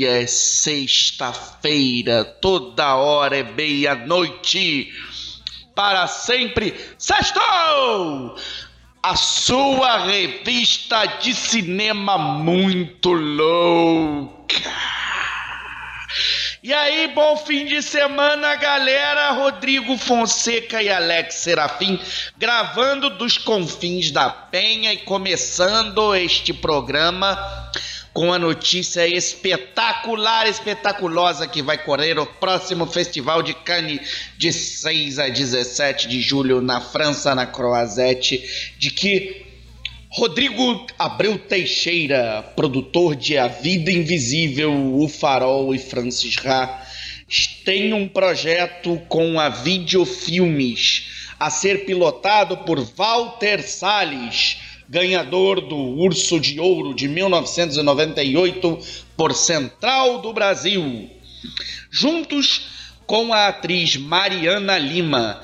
[0.00, 4.90] dia é sexta-feira, toda hora é meia-noite.
[5.74, 8.34] Para sempre, sextou!
[9.02, 14.72] A sua revista de cinema muito louca.
[16.62, 19.32] E aí, bom fim de semana, galera.
[19.32, 22.00] Rodrigo Fonseca e Alex Serafim
[22.38, 27.38] gravando dos confins da Penha e começando este programa
[28.12, 34.00] com a notícia espetacular, espetaculosa que vai correr o próximo Festival de Cannes
[34.36, 38.42] de 6 a 17 de julho na França, na Croazete,
[38.78, 39.46] de que
[40.10, 46.84] Rodrigo Abreu Teixeira, produtor de A Vida Invisível, O Farol e Francis Ra,
[47.64, 51.06] tem um projeto com a Videofilmes
[51.38, 54.58] a ser pilotado por Walter Salles,
[54.90, 58.78] ganhador do Urso de Ouro de 1998
[59.16, 61.08] por Central do Brasil.
[61.88, 62.66] Juntos
[63.06, 65.40] com a atriz Mariana Lima,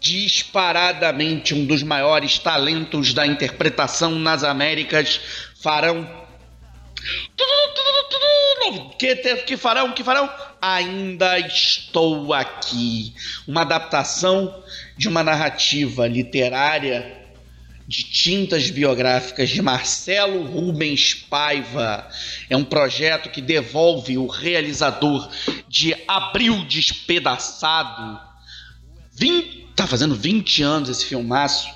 [0.00, 5.20] disparadamente um dos maiores talentos da interpretação nas Américas,
[5.60, 6.08] farão.
[8.98, 9.92] Que, que farão?
[9.92, 10.28] Que farão?
[10.60, 13.14] Ainda estou aqui.
[13.46, 14.62] Uma adaptação
[14.96, 17.25] de uma narrativa literária
[17.86, 22.08] de tintas biográficas de Marcelo Rubens Paiva.
[22.50, 25.30] É um projeto que devolve o realizador
[25.68, 28.26] de Abril Despedaçado
[29.16, 31.68] 20 tá fazendo 20 anos esse filmaço,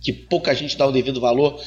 [0.00, 1.60] que pouca gente dá o devido valor.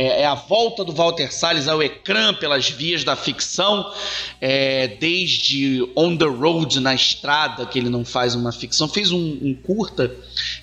[0.00, 3.92] É, é a volta do Walter Salles ao ecrã pelas vias da ficção,
[4.40, 8.88] é, desde On the Road, na estrada, que ele não faz uma ficção.
[8.88, 10.10] Fez um, um curta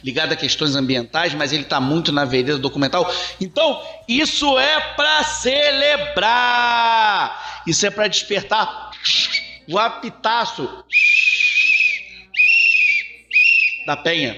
[0.03, 3.14] ligado a questões ambientais, mas ele está muito na vereda documental.
[3.40, 6.24] Então, isso é para celebrar!
[7.68, 8.90] Isso é para despertar
[9.70, 10.68] o apitaço
[13.86, 14.36] da Penha.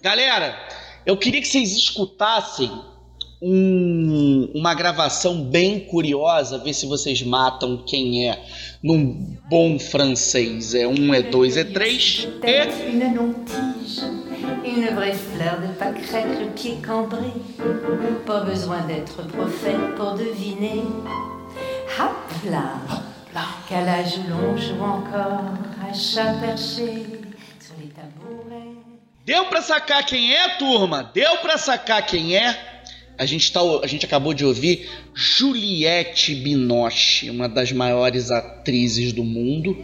[0.00, 0.56] Galera,
[1.04, 2.70] eu queria que vocês escutassem
[3.40, 8.42] um, uma gravação bem curiosa, ver se vocês matam quem é
[8.82, 10.74] num bom francês.
[10.74, 12.26] É um, é dois, é três.
[12.44, 13.08] E.
[14.64, 17.32] Une vraie fleur de pâquerette, le pied cambré.
[18.26, 20.82] Pas besoin d'être prophète pour deviner.
[21.98, 22.80] Hop là,
[23.68, 27.06] qu'à l'on joue encore à chat perché
[27.60, 28.76] sur les tabourets.
[29.24, 31.02] Deu para sacar quem é, turma?
[31.14, 32.77] Deu para sacar quem é?
[33.18, 39.24] A gente, tá, a gente acabou de ouvir Juliette Binoche, uma das maiores atrizes do
[39.24, 39.76] mundo,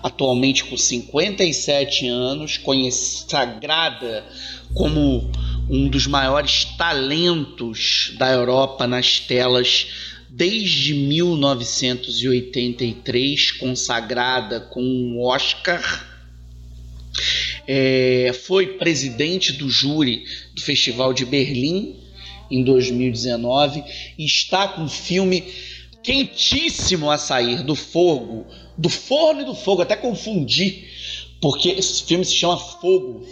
[0.00, 4.24] atualmente com 57 anos, consagrada
[4.72, 5.28] como
[5.68, 9.88] um dos maiores talentos da Europa nas telas
[10.30, 16.06] desde 1983, consagrada com um Oscar.
[17.66, 20.22] É, foi presidente do júri
[20.54, 22.06] do Festival de Berlim
[22.50, 23.82] em 2019
[24.18, 25.44] e está com um filme
[26.02, 30.84] quentíssimo a sair do fogo, do forno e do fogo, até confundi,
[31.40, 33.26] porque esse filme se chama Fogo,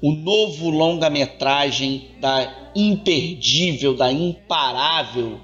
[0.00, 5.40] o novo longa-metragem da imperdível, da imparável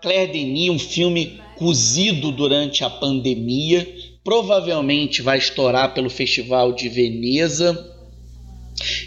[0.00, 3.86] Claire Denis, um filme cozido durante a pandemia
[4.22, 7.94] provavelmente vai estourar pelo Festival de Veneza,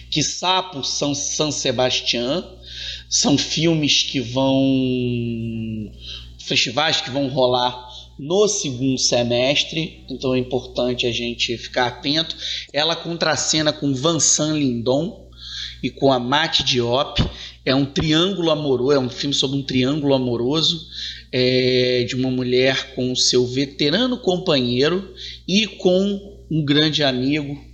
[0.10, 2.46] que Sapo São San Sebastián,
[3.10, 5.92] são filmes que vão
[6.38, 12.36] festivais que vão rolar no segundo semestre, então é importante a gente ficar atento.
[12.74, 15.30] Ela contracena com Vincent Lindon
[15.82, 17.24] e com a Mate Diop.
[17.66, 20.88] É um triângulo amoroso, é um filme sobre um triângulo amoroso
[21.32, 25.14] é, de uma mulher com seu veterano companheiro
[25.48, 27.69] e com um grande amigo.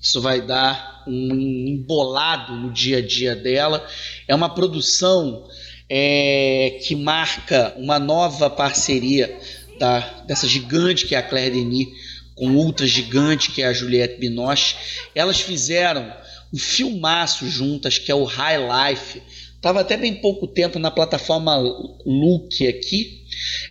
[0.00, 1.34] Isso vai dar um
[1.68, 3.86] embolado no dia a dia dela.
[4.26, 5.46] É uma produção
[5.88, 9.38] é, que marca uma nova parceria
[9.78, 11.88] da, dessa gigante que é a Claire Denis
[12.34, 14.76] com outra gigante que é a Juliette Binoche.
[15.14, 16.10] Elas fizeram
[16.52, 18.58] um filmaço juntas que é o High
[18.90, 19.22] Life
[19.60, 21.54] Estava até bem pouco tempo na plataforma
[22.06, 23.19] Look aqui.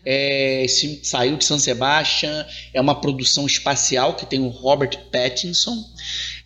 [0.05, 0.65] É,
[1.03, 5.83] saiu de San Sebastian, é uma produção espacial que tem o Robert Pattinson.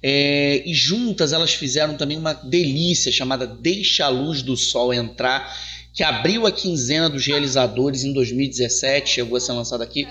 [0.01, 5.55] É, e juntas elas fizeram também uma delícia chamada Deixa a Luz do Sol Entrar,
[5.93, 10.07] que abriu a quinzena dos realizadores em 2017, chegou a ser lançado aqui.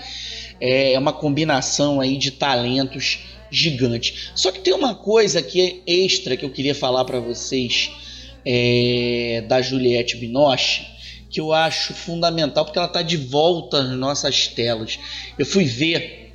[0.59, 3.19] É uma combinação aí de talentos
[3.51, 4.31] gigantes.
[4.33, 7.91] Só que tem uma coisa que é extra que eu queria falar para vocês
[8.45, 10.85] é, da Juliette Binoche,
[11.33, 14.99] que eu acho fundamental porque ela está de volta nas nossas telas.
[15.37, 16.31] Eu fui ver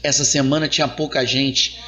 [0.00, 1.80] essa semana tinha pouca gente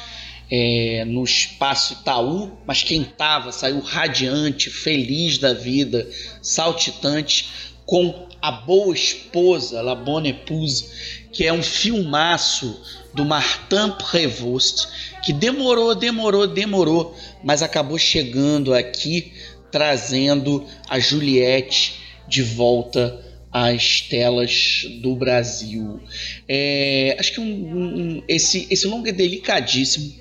[0.51, 6.05] é, no espaço Itaú, mas quem tava saiu radiante, feliz da vida,
[6.41, 7.49] saltitante,
[7.85, 10.89] com a boa esposa, La Bonne Épouse,
[11.31, 12.81] que é um filmaço
[13.13, 14.87] do Martin Prévost,
[15.23, 19.31] que demorou, demorou, demorou, mas acabou chegando aqui
[19.71, 23.19] trazendo a Juliette de volta
[23.51, 25.99] às telas do Brasil.
[26.47, 30.13] É, acho que um, um, esse, esse longa é delicadíssimo.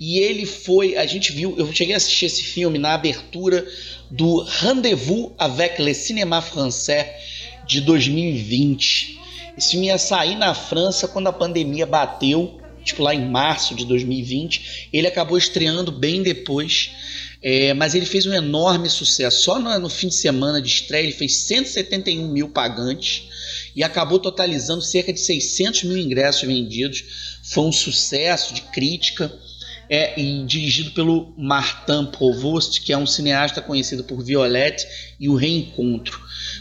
[0.00, 3.64] E ele foi, a gente viu, eu cheguei a assistir esse filme na abertura
[4.10, 7.06] do Rendezvous avec le cinéma français
[7.66, 9.20] de 2020.
[9.56, 13.84] Esse filme ia sair na França quando a pandemia bateu, tipo lá em março de
[13.84, 14.88] 2020.
[14.92, 16.90] Ele acabou estreando bem depois.
[17.42, 19.42] É, mas ele fez um enorme sucesso.
[19.42, 23.24] Só no, no, fim de semana de estreia ele fez 171 mil pagantes
[23.74, 27.04] e acabou totalizando cerca de 600 mil ingressos vendidos.
[27.42, 29.32] Foi um sucesso de crítica.
[29.90, 34.86] É, e dirigido pelo Martin Provost, que é um cineasta conhecido por Violette
[35.20, 36.18] e o Reencontro,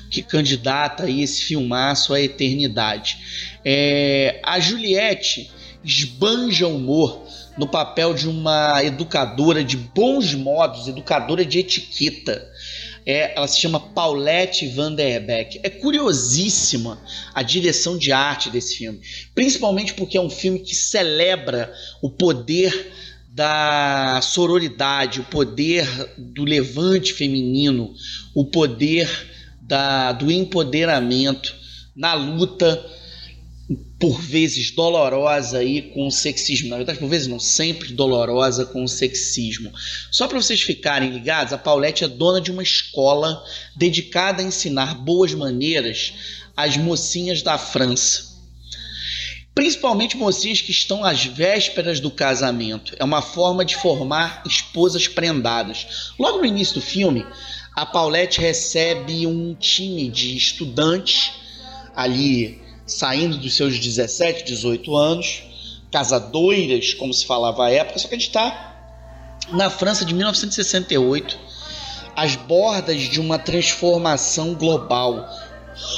[0.10, 3.18] que candidata aí esse filmaço à eternidade.
[3.64, 5.50] É, a Juliette
[5.84, 7.26] esbanja humor
[7.58, 12.48] no papel de uma educadora de bons modos, educadora de etiqueta.
[13.06, 15.60] É, ela se chama Paulette Van Der Beek.
[15.64, 17.02] É curiosíssima
[17.34, 19.02] a direção de arte desse filme,
[19.34, 22.92] principalmente porque é um filme que celebra o poder
[23.28, 25.88] da sororidade, o poder
[26.18, 27.94] do levante feminino,
[28.36, 29.10] o poder
[29.62, 31.56] da, do empoderamento
[31.96, 32.86] na luta
[34.00, 36.70] por vezes dolorosa aí com o sexismo.
[36.70, 39.72] Na verdade, por vezes não, sempre dolorosa com o sexismo.
[40.10, 43.44] Só para vocês ficarem ligados, a Paulette é dona de uma escola
[43.76, 46.14] dedicada a ensinar boas maneiras
[46.56, 48.32] às mocinhas da França.
[49.54, 52.96] Principalmente mocinhas que estão às vésperas do casamento.
[52.98, 56.14] É uma forma de formar esposas prendadas.
[56.18, 57.26] Logo no início do filme,
[57.76, 61.32] a Paulette recebe um time de estudantes
[61.94, 62.61] ali
[62.92, 65.44] saindo dos seus 17, 18 anos,
[65.92, 68.76] casadoiras, como se falava à época, só que a gente está
[69.52, 71.38] na França de 1968,
[72.16, 75.28] às bordas de uma transformação global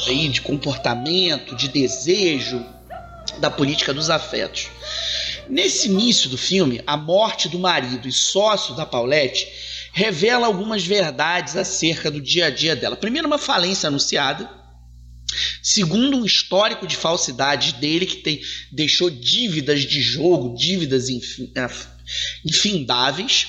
[0.08, 2.64] aí, de comportamento, de desejo,
[3.40, 4.68] da política dos afetos.
[5.50, 9.48] Nesse início do filme, a morte do marido e sócio da Paulette
[9.92, 12.96] revela algumas verdades acerca do dia a dia dela.
[12.96, 14.63] Primeiro, uma falência anunciada
[15.62, 18.42] Segundo um histórico de falsidades dele, que tem,
[18.72, 21.70] deixou dívidas de jogo, dívidas é,
[22.46, 23.48] infindáveis,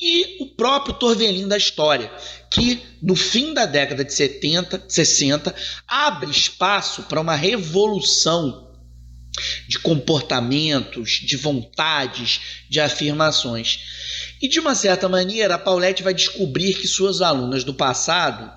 [0.00, 2.12] e o próprio Torvelinho da história,
[2.50, 5.54] que no fim da década de 70, 60,
[5.86, 8.72] abre espaço para uma revolução
[9.68, 13.80] de comportamentos, de vontades, de afirmações.
[14.40, 18.52] E de uma certa maneira, a Paulette vai descobrir que suas alunas do passado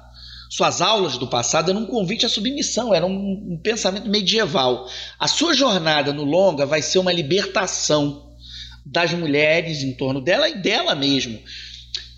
[0.50, 4.90] suas aulas do passado eram um convite à submissão, era um, um pensamento medieval.
[5.20, 8.36] A sua jornada no longa vai ser uma libertação
[8.86, 11.40] das mulheres em torno dela e dela mesmo.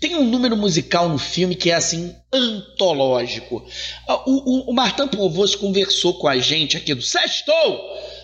[0.00, 3.62] Tem um número musical no filme que é assim antológico.
[4.08, 7.80] Ah, o, o, o Martin Provost conversou com a gente aqui do Sextou,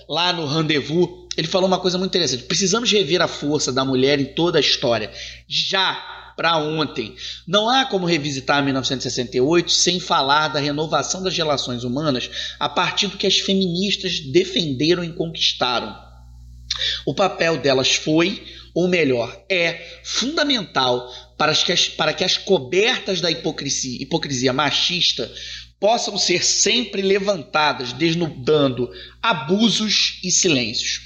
[0.09, 1.27] lá no Rendezvous.
[1.37, 2.45] Ele falou uma coisa muito interessante.
[2.45, 5.11] Precisamos rever a força da mulher em toda a história.
[5.47, 7.17] Já para ontem.
[7.47, 13.17] Não há como revisitar 1968 sem falar da renovação das relações humanas a partir do
[13.17, 15.97] que as feministas defenderam e conquistaram.
[17.07, 23.21] O papel delas foi, ou melhor, é fundamental para que as, para que as cobertas
[23.21, 25.31] da hipocrisia, hipocrisia machista
[25.81, 28.91] possam ser sempre levantadas, desnudando
[29.23, 31.06] abusos e silêncios.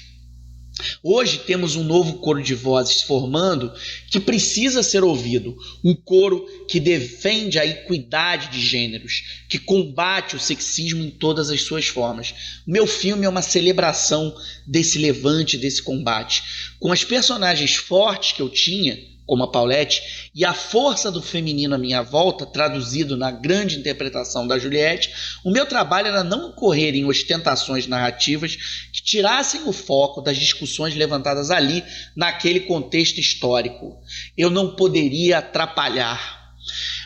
[1.03, 3.71] Hoje temos um novo coro de vozes formando
[4.09, 10.39] que precisa ser ouvido, um coro que defende a equidade de gêneros, que combate o
[10.39, 12.33] sexismo em todas as suas formas.
[12.65, 14.35] Meu filme é uma celebração
[14.65, 16.43] desse levante, desse combate.
[16.79, 21.73] Com as personagens fortes que eu tinha, como a Paulette, e a força do feminino
[21.73, 25.09] à minha volta, traduzido na grande interpretação da Juliette,
[25.45, 28.57] o meu trabalho era não correr em ostentações narrativas
[28.91, 31.81] que tirassem o foco das discussões levantadas ali,
[32.13, 33.97] naquele contexto histórico.
[34.37, 36.41] Eu não poderia atrapalhar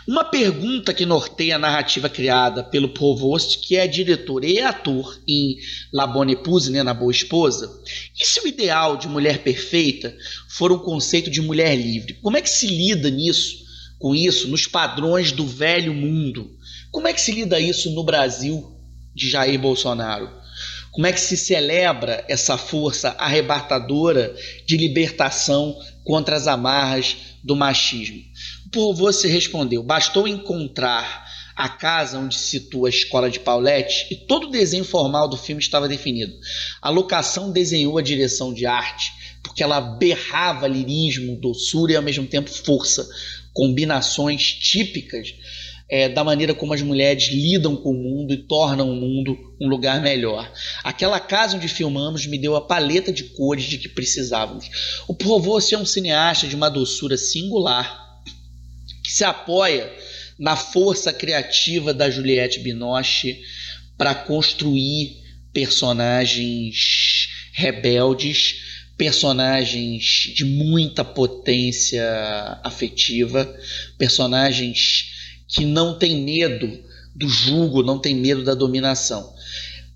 [0.08, 5.58] uma pergunta que norteia a narrativa criada pelo Provost, que é diretor e ator em
[5.92, 7.72] La Bonne Épouse, né, na Boa Esposa,
[8.20, 10.16] e se o ideal de mulher perfeita
[10.50, 12.14] for um conceito de mulher livre?
[12.22, 13.66] Como é que se lida nisso
[14.00, 16.52] com isso nos padrões do velho mundo.
[16.92, 18.72] Como é que se lida isso no Brasil
[19.14, 20.30] de Jair Bolsonaro?
[20.92, 24.36] Como é que se celebra essa força arrebatadora
[24.66, 28.22] de libertação contra as amarras do machismo?
[28.76, 34.18] Por você respondeu: bastou encontrar a casa onde se situa a escola de Paulette e
[34.18, 36.34] todo o desenho formal do filme estava definido.
[36.82, 42.28] A locação desenhou a direção de arte porque ela berrava lirismo, doçura e ao mesmo
[42.28, 43.08] tempo força,
[43.54, 45.34] combinações típicas
[45.90, 49.70] é, da maneira como as mulheres lidam com o mundo e tornam o mundo um
[49.70, 50.52] lugar melhor.
[50.84, 54.70] Aquela casa onde filmamos me deu a paleta de cores de que precisávamos.
[55.08, 58.05] O Provost é um cineasta de uma doçura singular
[59.06, 59.92] que se apoia
[60.38, 63.40] na força criativa da Juliette Binoche
[63.98, 68.56] para construir personagens rebeldes,
[68.98, 72.04] personagens de muita potência
[72.64, 73.46] afetiva,
[73.98, 75.12] personagens
[75.48, 76.84] que não tem medo
[77.16, 79.35] do julgo, não tem medo da dominação.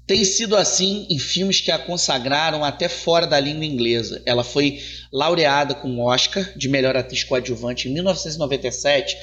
[0.09, 4.19] Tem sido assim em filmes que a consagraram até fora da língua inglesa.
[4.25, 4.81] Ela foi
[5.13, 9.15] laureada com o Oscar de melhor atriz coadjuvante em 1997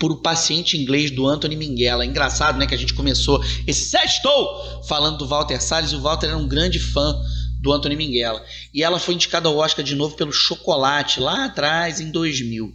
[0.00, 2.04] por O Paciente Inglês do Anthony Minghella.
[2.04, 6.26] Engraçado, né, que a gente começou esse sextou falando do Walter Salles e o Walter
[6.26, 7.14] era um grande fã
[7.60, 8.44] do Anthony Minghella.
[8.74, 12.74] E ela foi indicada ao Oscar de novo pelo Chocolate, lá atrás, em 2000.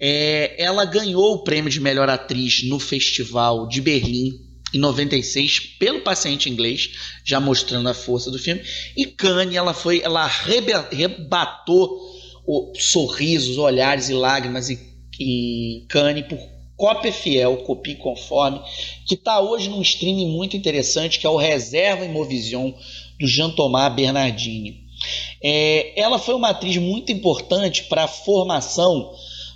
[0.00, 6.00] É, ela ganhou o prêmio de melhor atriz no Festival de Berlim em 96 pelo
[6.00, 6.90] Paciente Inglês,
[7.24, 8.62] já mostrando a força do filme.
[8.96, 11.98] E Cannes, ela foi, ela rebatou
[12.46, 14.78] o, sorrisos, olhares e lágrimas em,
[15.18, 16.38] em Cannes por
[16.76, 18.58] cópia fiel, copia conforme,
[19.06, 22.72] que está hoje num streaming muito interessante que é o Reserva Imovision
[23.18, 24.80] do Jean Thomas Bernardini.
[25.42, 29.12] É, ela foi uma atriz muito importante para a formação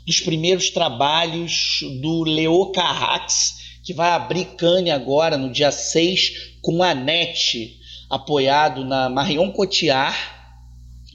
[0.07, 6.83] dos primeiros trabalhos do Leo Carrax, que vai abrir Cannes agora no dia 6 com
[6.83, 7.77] a NET,
[8.09, 10.17] apoiado na Marion Cotillard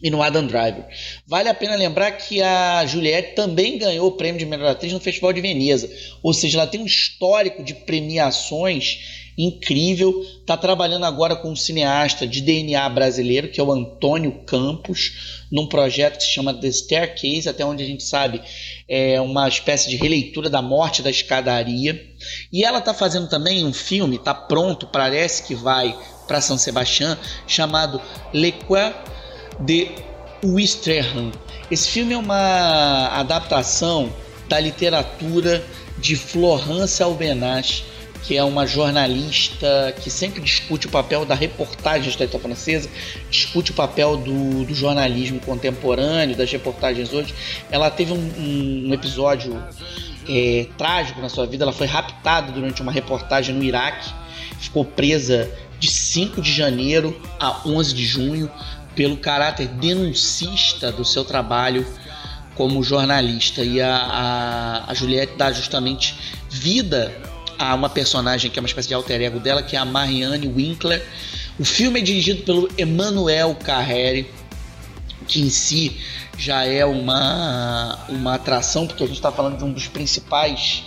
[0.01, 0.85] e no Adam Driver.
[1.27, 4.99] Vale a pena lembrar que a Juliette também ganhou o prêmio de melhor atriz no
[4.99, 5.89] Festival de Veneza,
[6.23, 8.99] ou seja, ela tem um histórico de premiações
[9.37, 10.21] incrível.
[10.41, 15.65] Está trabalhando agora com um cineasta de DNA brasileiro, que é o Antônio Campos, num
[15.65, 18.41] projeto que se chama The Staircase, até onde a gente sabe
[18.89, 22.03] é uma espécie de releitura da morte da escadaria.
[22.51, 25.95] E ela está fazendo também um filme, está pronto, parece que vai
[26.27, 27.15] para São Sebastião,
[27.47, 28.01] chamado
[28.33, 28.93] Le Quoi
[29.59, 29.91] de
[30.43, 31.31] Ouistreham.
[31.69, 34.11] Esse filme é uma adaptação
[34.47, 35.63] da literatura
[35.99, 37.83] de Florence Albenaz,
[38.23, 42.89] que é uma jornalista que sempre discute o papel da reportagem da história francesa,
[43.29, 47.33] discute o papel do, do, jornalismo contemporâneo, das reportagens hoje.
[47.71, 49.61] Ela teve um, um episódio
[50.27, 54.09] é, trágico na sua vida, ela foi raptada durante uma reportagem no Iraque,
[54.59, 55.49] ficou presa
[55.79, 58.51] de 5 de janeiro a 11 de junho
[58.95, 61.87] pelo caráter denuncista do seu trabalho
[62.53, 63.63] como jornalista.
[63.63, 66.15] E a, a, a Juliette dá justamente
[66.49, 67.15] vida
[67.59, 70.47] a uma personagem que é uma espécie de alter ego dela, que é a Marianne
[70.47, 71.05] Winkler.
[71.59, 74.31] O filme é dirigido pelo Emmanuel Carrere,
[75.27, 75.97] que em si
[76.37, 80.83] já é uma, uma atração, porque a gente está falando de um dos principais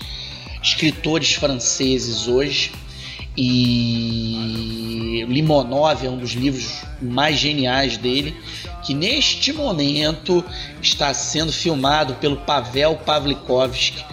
[0.62, 2.72] escritores franceses hoje.
[3.36, 8.34] E Limonov é um dos livros mais geniais dele,
[8.82, 10.42] que neste momento
[10.80, 14.04] está sendo filmado pelo Pavel Pavlikovsky,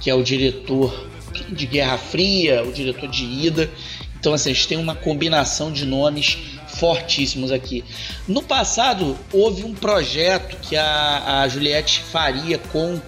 [0.00, 1.08] que é o diretor
[1.50, 3.70] de Guerra Fria, o diretor de Ida.
[4.18, 7.84] Então, assim, a gente tem uma combinação de nomes fortíssimos aqui.
[8.26, 13.00] No passado, houve um projeto que a, a Juliette faria com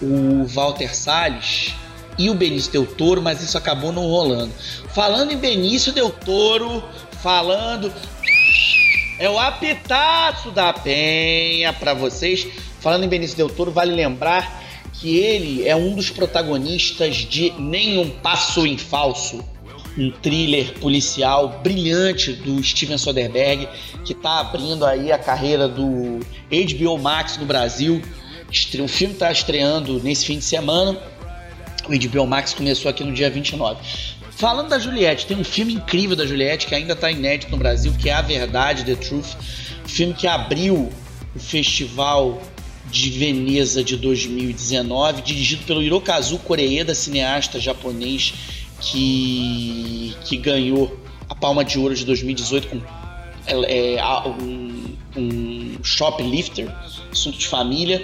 [0.00, 1.74] o Walter Salles
[2.18, 4.52] e o Benício Del Toro, mas isso acabou não rolando.
[4.92, 6.82] Falando em Benício Del Toro,
[7.22, 7.92] falando.
[9.20, 12.46] É o apitaço da Penha para vocês.
[12.80, 14.67] Falando em Benício Del Toro, vale lembrar
[15.00, 19.44] que ele é um dos protagonistas de Nenhum Passo em Falso,
[19.96, 23.68] um thriller policial brilhante do Steven Soderbergh,
[24.04, 28.02] que está abrindo aí a carreira do HBO Max no Brasil.
[28.82, 30.98] O filme está estreando nesse fim de semana.
[31.88, 33.80] O HBO Max começou aqui no dia 29.
[34.30, 37.92] Falando da Juliette, tem um filme incrível da Juliette que ainda está inédito no Brasil,
[37.98, 39.36] que é A Verdade, The Truth.
[39.84, 40.92] Um filme que abriu
[41.34, 42.40] o festival
[42.90, 48.34] de Veneza de 2019, dirigido pelo Hirokazu Koreeda, cineasta japonês
[48.80, 52.80] que, que ganhou a Palma de Ouro de 2018 com
[53.46, 56.72] é, um, um shoplifter,
[57.10, 58.02] assunto de família.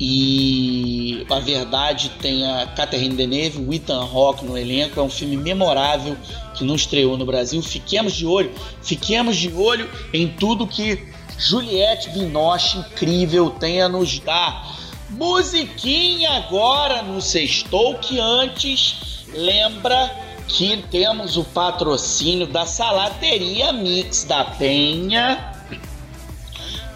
[0.00, 4.98] E a verdade tem a Catherine Deneuve, o Ethan Hawke no elenco.
[4.98, 6.16] É um filme memorável
[6.54, 7.62] que não estreou no Brasil.
[7.62, 8.50] Fiquemos de olho,
[8.82, 11.11] fiquemos de olho em tudo que
[11.42, 14.78] Juliette Binoche, incrível, tem a nos dar.
[15.10, 20.10] Musiquinha agora no Sextou, que antes lembra
[20.46, 25.52] que temos o patrocínio da Salateria Mix da Penha.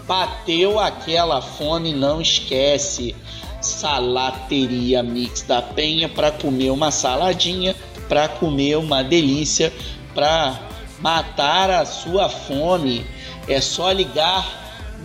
[0.07, 3.15] Bateu aquela fome, não esquece.
[3.59, 7.75] Salateria Mix da Penha para comer uma saladinha,
[8.07, 9.73] para comer uma delícia,
[10.15, 10.57] para
[11.01, 13.05] matar a sua fome.
[13.47, 14.45] É só ligar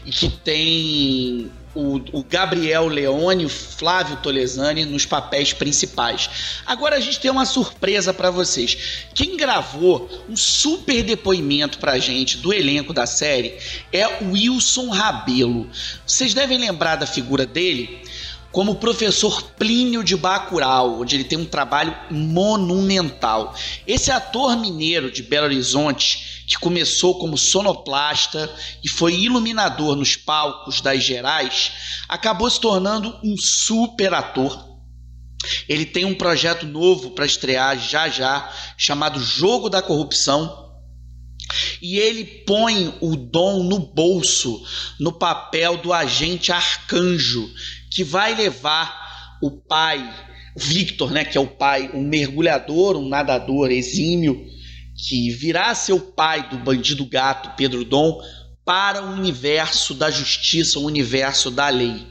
[0.05, 6.31] e que tem o, o, Gabriel Leone, o Flávio Tolesani nos papéis principais.
[6.67, 9.07] Agora a gente tem uma surpresa para vocês.
[9.15, 13.59] Quem gravou um super depoimento pra gente do elenco da série
[13.93, 15.69] é o Wilson Rabelo.
[16.07, 18.03] Vocês devem lembrar da figura dele
[18.55, 23.53] como o professor Plínio de Bacurau, onde ele tem um trabalho monumental.
[23.85, 28.49] Esse ator mineiro de Belo Horizonte, que começou como sonoplasta
[28.83, 31.73] e foi iluminador nos palcos das Gerais,
[32.09, 34.57] acabou se tornando um super ator.
[35.69, 40.63] Ele tem um projeto novo para estrear já já, chamado Jogo da Corrupção,
[41.83, 44.63] e ele põe o dom no bolso,
[44.99, 47.53] no papel do agente arcanjo,
[47.95, 50.13] que vai levar o pai,
[50.57, 54.45] Victor, né, que é o pai, um mergulhador, um nadador exímio,
[54.97, 58.21] que virá seu pai do bandido gato Pedro Dom
[58.65, 62.07] para o universo da justiça, o universo da lei.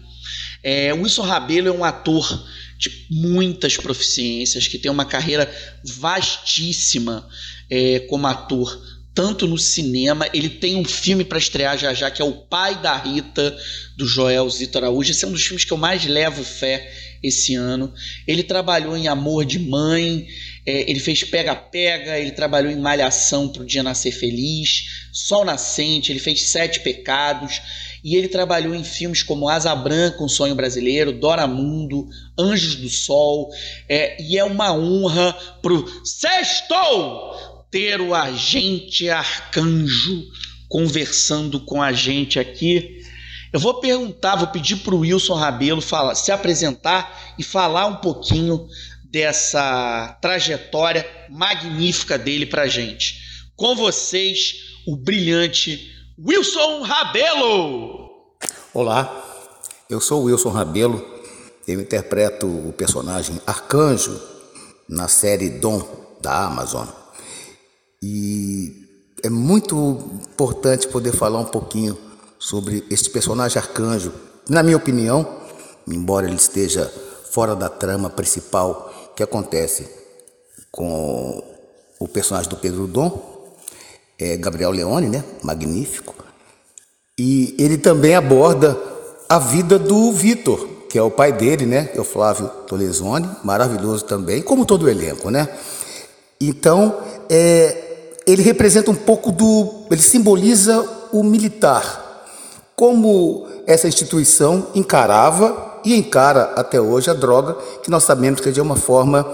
[0.63, 7.27] É, Wilson Rabelo é um ator de muitas proficiências, que tem uma carreira vastíssima
[7.69, 8.81] é, como ator
[9.13, 10.27] tanto no cinema.
[10.33, 13.55] Ele tem um filme para estrear já já, que é O Pai da Rita,
[13.97, 15.11] do Joel Zito Araújo.
[15.11, 17.93] Esse é um dos filmes que eu mais levo fé esse ano.
[18.27, 20.27] Ele trabalhou em Amor de Mãe,
[20.65, 25.45] é, ele fez Pega Pega, ele trabalhou em Malhação para o Dia Nascer Feliz, Sol
[25.45, 27.61] Nascente, ele fez Sete Pecados.
[28.03, 32.05] E ele trabalhou em filmes como Asa Branca, Um Sonho Brasileiro, Dora Mundo,
[32.37, 33.49] Anjos do Sol.
[33.87, 40.27] É, e é uma honra pro Sextou ter o agente arcanjo
[40.69, 43.01] conversando com a gente aqui.
[43.51, 47.95] Eu vou perguntar, vou pedir para o Wilson Rabelo falar, se apresentar e falar um
[47.95, 48.67] pouquinho
[49.05, 53.15] dessa trajetória magnífica dele para gente.
[53.55, 54.53] Com vocês,
[54.85, 55.91] o brilhante
[56.23, 58.37] Wilson Rabelo.
[58.71, 59.49] Olá,
[59.89, 61.03] eu sou Wilson Rabelo.
[61.67, 64.21] Eu interpreto o personagem Arcanjo
[64.87, 65.81] na série Dom
[66.21, 67.02] da Amazon.
[68.05, 68.85] E
[69.23, 69.75] é muito
[70.27, 71.97] importante poder falar um pouquinho
[72.37, 74.11] sobre este personagem arcanjo.
[74.49, 75.25] Na minha opinião,
[75.87, 76.91] embora ele esteja
[77.31, 79.87] fora da trama principal que acontece
[80.69, 81.41] com
[81.97, 83.55] o personagem do Pedro Dom,
[84.19, 85.23] é Gabriel Leone, né?
[85.41, 86.13] Magnífico.
[87.17, 88.77] E ele também aborda
[89.29, 91.89] a vida do Vitor, que é o pai dele, né?
[91.95, 95.47] É o Flávio Tolesone, maravilhoso também, como todo o elenco, né?
[96.41, 97.92] Então, é,
[98.25, 99.85] ele representa um pouco do.
[99.91, 102.25] ele simboliza o militar,
[102.75, 108.51] como essa instituição encarava e encara até hoje a droga, que nós sabemos que é
[108.51, 109.25] de uma forma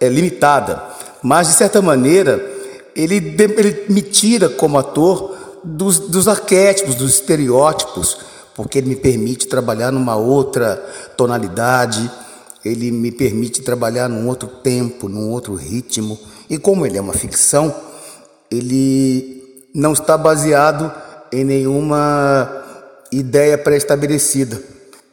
[0.00, 0.82] é, limitada.
[1.22, 2.44] Mas, de certa maneira,
[2.94, 8.18] ele, ele me tira como ator dos, dos arquétipos, dos estereótipos,
[8.54, 10.76] porque ele me permite trabalhar numa outra
[11.16, 12.10] tonalidade,
[12.64, 16.18] ele me permite trabalhar num outro tempo, num outro ritmo.
[16.48, 17.74] E como ele é uma ficção,
[18.50, 19.42] ele
[19.74, 20.92] não está baseado
[21.32, 22.64] em nenhuma
[23.12, 24.60] ideia pré-estabelecida.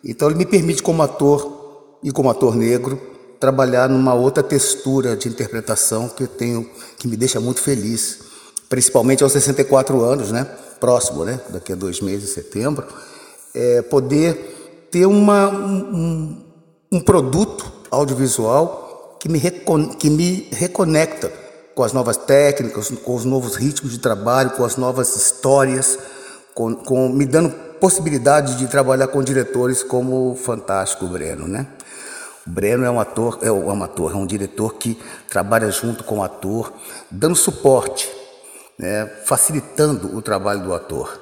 [0.04, 3.00] Então ele me permite como ator e como ator negro
[3.40, 8.20] trabalhar numa outra textura de interpretação que eu tenho que me deixa muito feliz,
[8.70, 10.46] principalmente aos 64 anos, né?
[10.80, 11.40] Próximo, né?
[11.50, 12.86] Daqui a dois meses, setembro,
[13.54, 16.42] é poder ter uma, um,
[16.92, 19.40] um produto audiovisual que me,
[20.00, 21.43] que me reconecta
[21.76, 25.98] com as novas técnicas, com os novos ritmos de trabalho, com as novas histórias,
[26.54, 31.68] com, com me dando possibilidade de trabalhar com diretores como o fantástico Breno, né?
[32.46, 36.20] O Breno é um ator, é um ator, é um diretor que trabalha junto com
[36.20, 36.74] o ator,
[37.10, 38.10] dando suporte,
[38.78, 41.22] né, facilitando o trabalho do ator.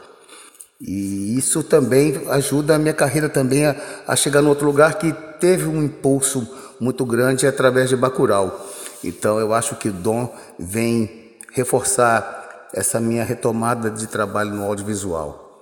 [0.79, 3.75] E isso também ajuda a minha carreira também a,
[4.07, 6.47] a chegar no outro lugar que teve um impulso
[6.79, 8.67] muito grande através de Bacurau.
[9.03, 15.59] Então eu acho que o Dom vem reforçar essa minha retomada de trabalho no audiovisual.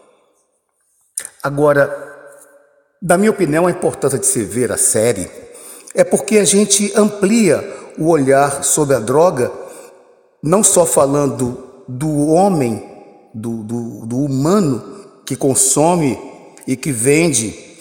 [1.41, 2.09] Agora,
[3.01, 5.29] da minha opinião, a importância de se ver a série
[5.95, 7.63] é porque a gente amplia
[7.97, 9.51] o olhar sobre a droga,
[10.43, 12.87] não só falando do homem,
[13.33, 16.19] do, do, do humano que consome
[16.67, 17.77] e que vende,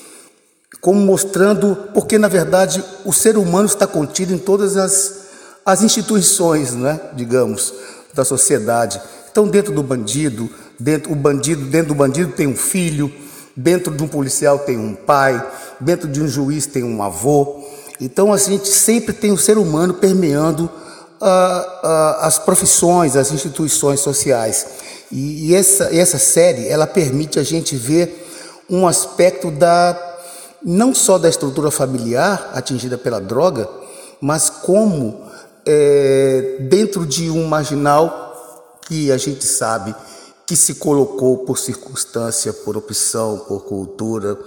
[0.81, 5.18] como mostrando, porque na verdade o ser humano está contido em todas as,
[5.69, 7.75] as instituições, né, digamos,
[8.15, 8.99] da sociedade.
[9.31, 10.49] Então, dentro do bandido,
[10.81, 13.13] dentro, o bandido, dentro do bandido tem um filho,
[13.55, 15.47] dentro de um policial tem um pai,
[15.79, 17.63] dentro de um juiz tem um avô,
[18.01, 20.71] então a gente sempre tem o ser humano permeando
[21.21, 24.67] ah, ah, as profissões, as instituições sociais.
[25.13, 28.27] E, e essa, essa série ela permite a gente ver
[28.71, 30.01] um aspecto da
[30.65, 33.69] não só da estrutura familiar atingida pela droga,
[34.19, 35.28] mas como
[35.71, 39.95] é, dentro de um marginal que a gente sabe
[40.47, 44.39] que se colocou por circunstância, por opção, por cultura,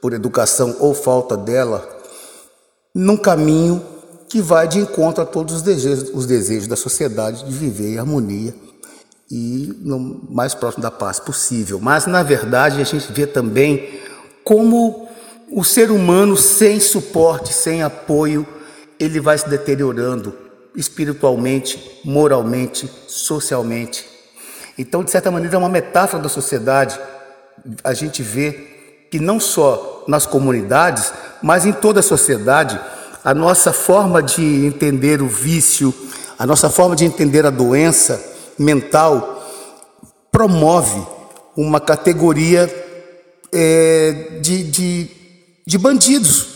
[0.00, 1.88] por educação ou falta dela,
[2.92, 3.80] num caminho
[4.28, 7.98] que vai de encontro a todos os desejos, os desejos da sociedade de viver em
[7.98, 8.52] harmonia
[9.30, 11.78] e no mais próximo da paz possível.
[11.80, 14.00] Mas, na verdade, a gente vê também
[14.42, 15.08] como
[15.48, 18.44] o ser humano, sem suporte, sem apoio,
[18.98, 20.45] ele vai se deteriorando
[20.76, 24.04] espiritualmente, moralmente, socialmente.
[24.78, 26.98] Então, de certa maneira, é uma metáfora da sociedade.
[27.82, 28.52] A gente vê
[29.10, 31.12] que não só nas comunidades,
[31.42, 32.78] mas em toda a sociedade,
[33.24, 35.94] a nossa forma de entender o vício,
[36.38, 38.22] a nossa forma de entender a doença
[38.58, 39.42] mental
[40.30, 41.02] promove
[41.56, 42.70] uma categoria
[43.52, 45.10] é, de, de,
[45.66, 46.55] de bandidos,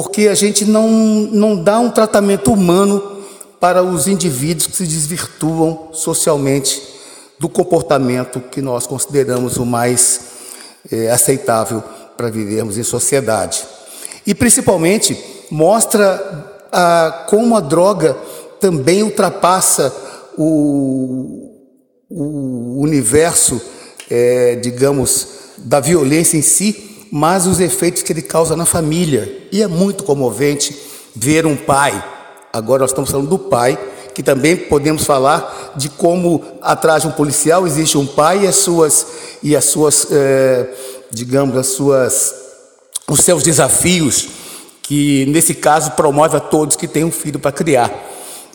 [0.00, 3.24] porque a gente não, não dá um tratamento humano
[3.58, 6.80] para os indivíduos que se desvirtuam socialmente
[7.36, 10.20] do comportamento que nós consideramos o mais
[10.92, 11.82] é, aceitável
[12.16, 13.64] para vivermos em sociedade.
[14.24, 15.18] E principalmente
[15.50, 18.16] mostra a, como a droga
[18.60, 19.92] também ultrapassa
[20.36, 21.56] o,
[22.08, 23.60] o universo,
[24.08, 25.26] é, digamos,
[25.58, 29.46] da violência em si, mas os efeitos que ele causa na família.
[29.50, 30.76] E é muito comovente
[31.14, 32.02] ver um pai,
[32.52, 33.78] agora nós estamos falando do pai,
[34.14, 38.56] que também podemos falar de como atrás de um policial existe um pai e as
[38.56, 39.06] suas,
[39.42, 40.68] e as suas é,
[41.10, 42.34] digamos, as suas,
[43.08, 44.28] os seus desafios,
[44.82, 47.92] que nesse caso promove a todos que têm um filho para criar.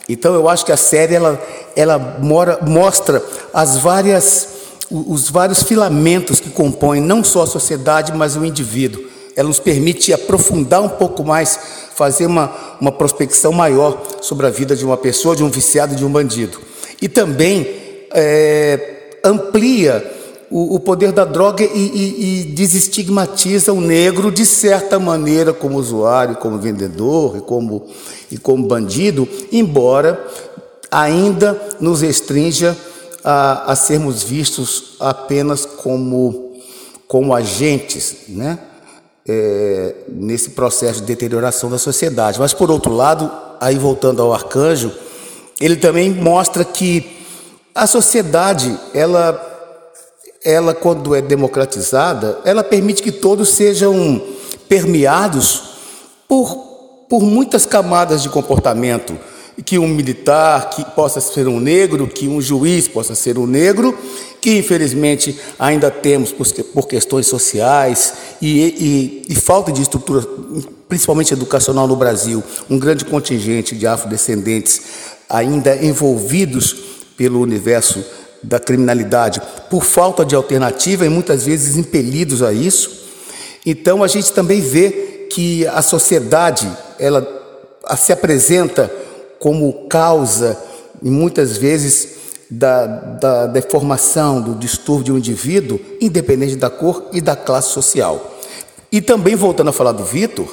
[0.08, 1.42] Então eu acho que a série ela,
[1.74, 4.48] ela mora, mostra as várias,
[4.90, 9.04] os vários filamentos que compõem não só a sociedade, mas o indivíduo.
[9.36, 11.58] Ela nos permite aprofundar um pouco mais,
[11.94, 16.04] fazer uma, uma prospecção maior sobre a vida de uma pessoa, de um viciado, de
[16.04, 16.58] um bandido.
[17.02, 17.66] E também
[18.12, 20.12] é, amplia
[20.50, 25.78] o, o poder da droga e, e, e, desestigmatiza o negro de certa maneira como
[25.78, 27.86] usuário, como vendedor e como,
[28.30, 30.24] e como bandido, embora
[30.90, 32.76] ainda nos restrinja
[33.24, 36.60] a, a sermos vistos apenas como,
[37.08, 38.58] como agentes, né?
[39.26, 42.38] É, nesse processo de deterioração da sociedade.
[42.38, 44.92] Mas, por outro lado, aí voltando ao arcanjo,
[45.58, 47.24] ele também mostra que
[47.74, 49.52] a sociedade, ela
[50.44, 54.22] ela quando é democratizada, ela permite que todos sejam
[54.68, 55.62] permeados
[56.28, 56.54] por,
[57.08, 59.18] por muitas camadas de comportamento.
[59.62, 63.96] Que um militar que possa ser um negro, que um juiz possa ser um negro,
[64.40, 70.26] que infelizmente ainda temos por questões sociais e, e, e falta de estrutura,
[70.88, 74.82] principalmente educacional no Brasil, um grande contingente de afrodescendentes
[75.28, 76.76] ainda envolvidos
[77.16, 78.04] pelo universo
[78.42, 79.40] da criminalidade
[79.70, 83.04] por falta de alternativa e muitas vezes impelidos a isso.
[83.64, 87.26] Então a gente também vê que a sociedade ela
[87.96, 88.90] se apresenta
[89.44, 90.58] como causa
[91.02, 92.14] e muitas vezes
[92.48, 98.38] da, da deformação, do distúrbio de um indivíduo, independente da cor e da classe social.
[98.90, 100.48] E também voltando a falar do Vitor,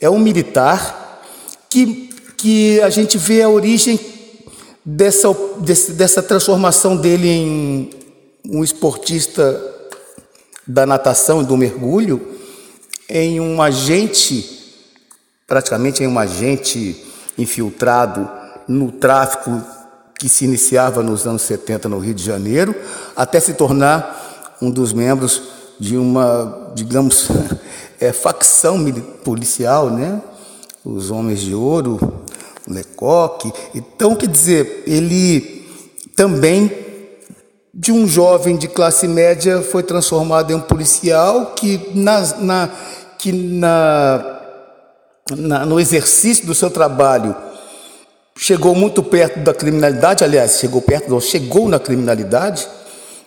[0.00, 1.22] é um militar
[1.70, 4.00] que, que a gente vê a origem
[4.84, 5.28] dessa,
[5.90, 7.90] dessa transformação dele em
[8.44, 9.72] um esportista
[10.66, 12.20] da natação e do mergulho,
[13.08, 14.74] em um agente,
[15.46, 17.06] praticamente em um agente
[17.40, 18.28] infiltrado
[18.68, 19.62] no tráfico
[20.18, 22.74] que se iniciava nos anos 70 no Rio de Janeiro,
[23.16, 25.42] até se tornar um dos membros
[25.78, 27.28] de uma, digamos,
[27.98, 28.84] é, facção
[29.24, 30.20] policial, né?
[30.84, 31.98] Os Homens de Ouro,
[32.68, 33.50] Lecoque.
[33.74, 35.66] Então, quer dizer, ele
[36.14, 36.70] também,
[37.72, 42.70] de um jovem de classe média, foi transformado em um policial que, na, na
[43.18, 44.39] que na,
[45.36, 47.34] na, no exercício do seu trabalho
[48.36, 52.66] chegou muito perto da criminalidade, aliás, chegou perto, não, chegou na criminalidade.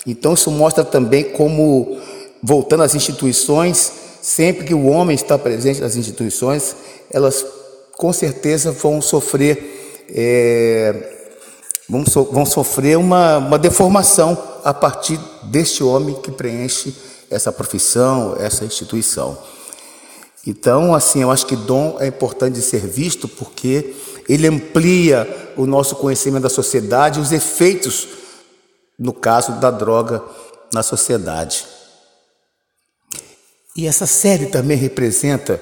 [0.07, 1.99] Então, isso mostra também como,
[2.41, 6.75] voltando às instituições, sempre que o homem está presente nas instituições,
[7.11, 7.45] elas
[7.95, 11.11] com certeza vão sofrer, é,
[11.87, 16.93] vão, so, vão sofrer uma, uma deformação a partir deste homem que preenche
[17.29, 19.37] essa profissão, essa instituição.
[20.45, 23.95] Então, assim, eu acho que dom é importante de ser visto porque
[24.27, 28.07] ele amplia o nosso conhecimento da sociedade e os efeitos,
[28.99, 30.21] no caso da droga,
[30.73, 31.65] na sociedade.
[33.75, 35.61] E essa série também representa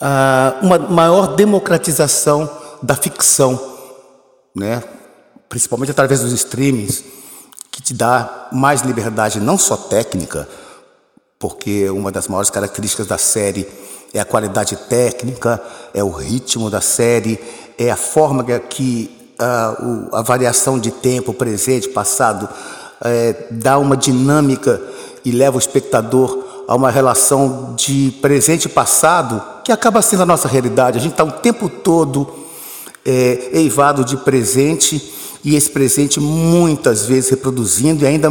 [0.00, 2.50] ah, uma maior democratização
[2.82, 3.58] da ficção,
[4.54, 4.82] né?
[5.48, 7.02] principalmente através dos streamings,
[7.70, 10.48] que te dá mais liberdade, não só técnica,
[11.38, 13.66] porque uma das maiores características da série
[14.12, 15.60] é a qualidade técnica,
[15.92, 17.38] é o ritmo da série,
[17.76, 19.76] é a forma que a,
[20.12, 22.48] a variação de tempo, presente, passado,
[23.04, 24.80] é, dá uma dinâmica
[25.24, 30.26] e leva o espectador a uma relação de presente e passado que acaba sendo a
[30.26, 30.98] nossa realidade.
[30.98, 32.28] A gente está o tempo todo
[33.04, 38.30] é, eivado de presente e esse presente muitas vezes reproduzindo e ainda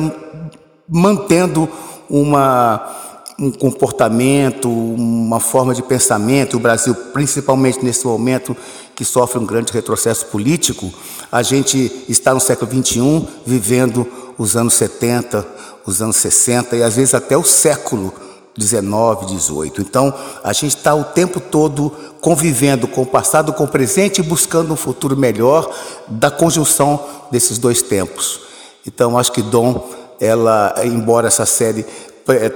[0.88, 1.68] mantendo
[2.10, 3.07] uma
[3.40, 6.58] um comportamento, uma forma de pensamento.
[6.58, 8.58] O Brasil, principalmente nesse momento
[8.96, 10.92] que sofre um grande retrocesso político,
[11.32, 15.46] a gente está no século XXI vivendo os anos 70,
[15.86, 18.12] os anos 60 e às vezes até o século
[18.58, 19.82] 19, 18.
[19.82, 20.12] Então,
[20.44, 24.74] a gente está o tempo todo convivendo com o passado, com o presente e buscando
[24.74, 25.72] um futuro melhor
[26.08, 27.00] da conjunção
[27.32, 28.40] desses dois tempos.
[28.86, 29.88] Então, acho que Dom,
[30.20, 31.86] ela, embora essa série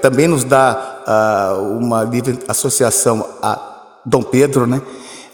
[0.02, 4.82] também nos dá uh, uma livre associação a Dom Pedro, né?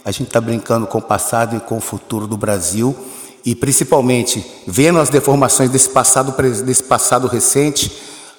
[0.05, 2.95] A gente está brincando com o passado e com o futuro do Brasil
[3.43, 7.91] e principalmente vendo as deformações desse passado desse passado recente,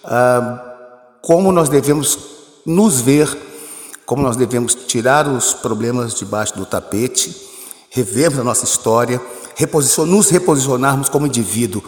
[0.04, 0.58] uh,
[1.20, 2.18] como nós devemos
[2.64, 3.36] nos ver,
[4.06, 7.34] como nós devemos tirar os problemas debaixo do tapete,
[7.90, 9.20] revermos a nossa história,
[10.06, 11.82] nos reposicionarmos como indivíduo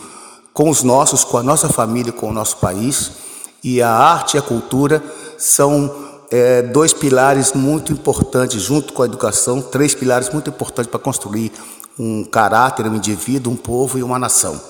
[0.52, 3.29] com os nossos, com a nossa família, com o nosso país
[3.62, 5.02] e a arte e a cultura
[5.38, 11.00] são é, dois pilares muito importantes, junto com a educação, três pilares muito importantes para
[11.00, 11.52] construir
[11.98, 14.60] um caráter, um indivíduo, um povo e uma nação.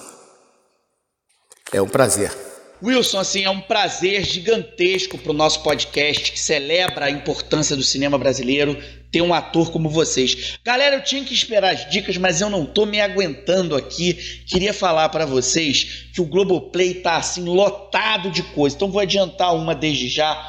[1.72, 2.49] É um prazer.
[2.82, 7.82] Wilson, assim, é um prazer gigantesco para o nosso podcast que celebra a importância do
[7.82, 10.58] cinema brasileiro ter um ator como vocês.
[10.64, 14.14] Galera, eu tinha que esperar as dicas, mas eu não tô me aguentando aqui.
[14.46, 18.76] Queria falar para vocês que o Globoplay tá assim lotado de coisas.
[18.76, 20.40] Então vou adiantar uma desde já,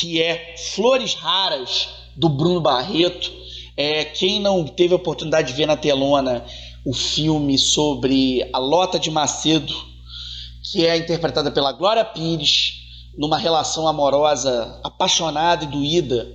[0.00, 3.30] que é Flores Raras do Bruno Barreto.
[3.76, 6.44] É, quem não teve a oportunidade de ver na telona
[6.84, 9.74] o filme sobre a Lota de Macedo,
[10.72, 12.74] que é interpretada pela Glória Pires,
[13.16, 16.28] numa relação amorosa apaixonada e doída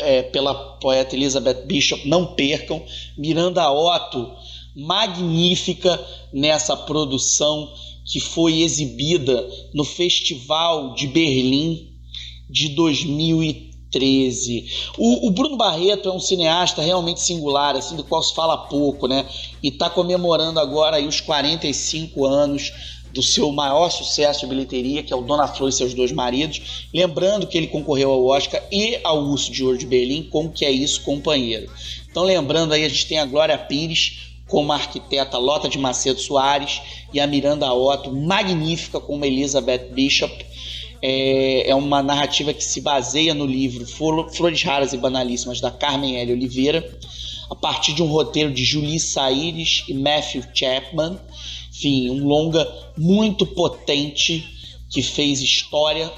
[0.00, 2.82] é, pela poeta Elizabeth Bishop, não percam.
[3.18, 4.30] Miranda Otto,
[4.76, 6.00] magnífica
[6.32, 7.72] nessa produção
[8.10, 11.90] que foi exibida no Festival de Berlim
[12.48, 14.66] de 2013 2013.
[14.96, 19.06] O, o, Bruno Barreto é um cineasta realmente singular, assim, do qual se fala pouco,
[19.06, 19.26] né?
[19.62, 22.72] E está comemorando agora aí os 45 anos
[23.12, 26.86] do seu maior sucesso de bilheteria, que é o Dona Flor e seus dois maridos.
[26.92, 30.64] Lembrando que ele concorreu ao Oscar e ao Urso de Ouro de Berlim com Que
[30.64, 31.70] é Isso, Companheiro.
[32.10, 36.20] Então, lembrando aí, a gente tem a Glória Pires como a arquiteta Lota de Macedo
[36.20, 40.44] Soares e a Miranda Otto, magnífica como Elizabeth Bishop.
[41.00, 46.16] É, é uma narrativa que se baseia no livro Flores Raras e Banalíssimas da Carmen
[46.18, 46.32] L.
[46.32, 46.84] Oliveira,
[47.48, 51.18] a partir de um roteiro de Julie Saires e Matthew Chapman.
[51.80, 54.46] Enfim, um longa muito potente
[54.90, 56.12] que fez história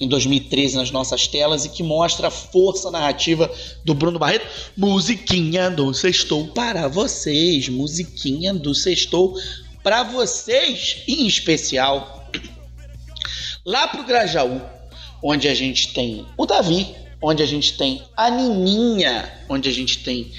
[0.00, 3.48] em 2013 nas nossas telas e que mostra a força narrativa
[3.84, 4.48] do Bruno Barreto.
[4.76, 9.38] Musiquinha do Sextou para vocês, musiquinha do Sextou
[9.80, 12.28] para vocês em especial.
[13.64, 14.60] Lá pro Grajaú,
[15.22, 20.00] onde a gente tem o Davi, onde a gente tem a Nininha, onde a gente
[20.00, 20.32] tem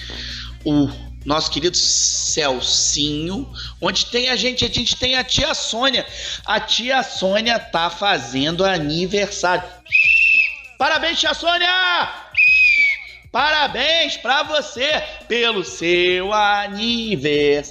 [0.65, 0.89] o
[1.25, 6.05] nosso querido Celcinho, onde tem a gente, a gente tem a tia Sônia.
[6.45, 9.63] A tia Sônia tá fazendo aniversário.
[10.77, 11.67] Parabéns, tia Sônia!
[13.31, 17.65] Parabéns para você pelo seu aniversário.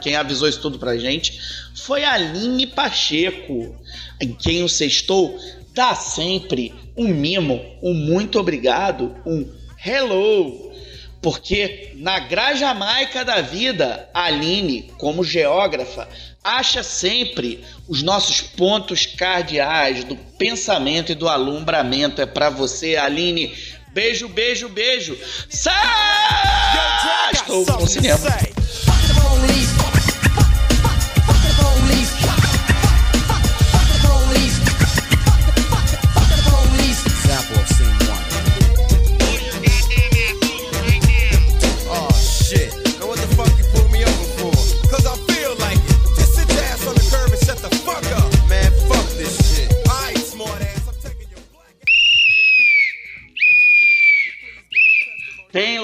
[0.00, 1.40] Quem avisou isso tudo pra gente
[1.74, 3.74] foi a Aline Pacheco.
[4.20, 5.36] Em quem o sextou
[5.74, 9.50] dá sempre um mimo, um muito obrigado, um
[9.84, 10.67] hello
[11.20, 16.08] porque na grajamaica da vida, a Aline, como geógrafa,
[16.42, 22.22] acha sempre os nossos pontos cardeais do pensamento e do alumbramento.
[22.22, 23.52] É para você, Aline.
[23.92, 25.18] Beijo, beijo, beijo.
[25.48, 27.32] Sai!
[27.32, 28.18] Estou com o cinema.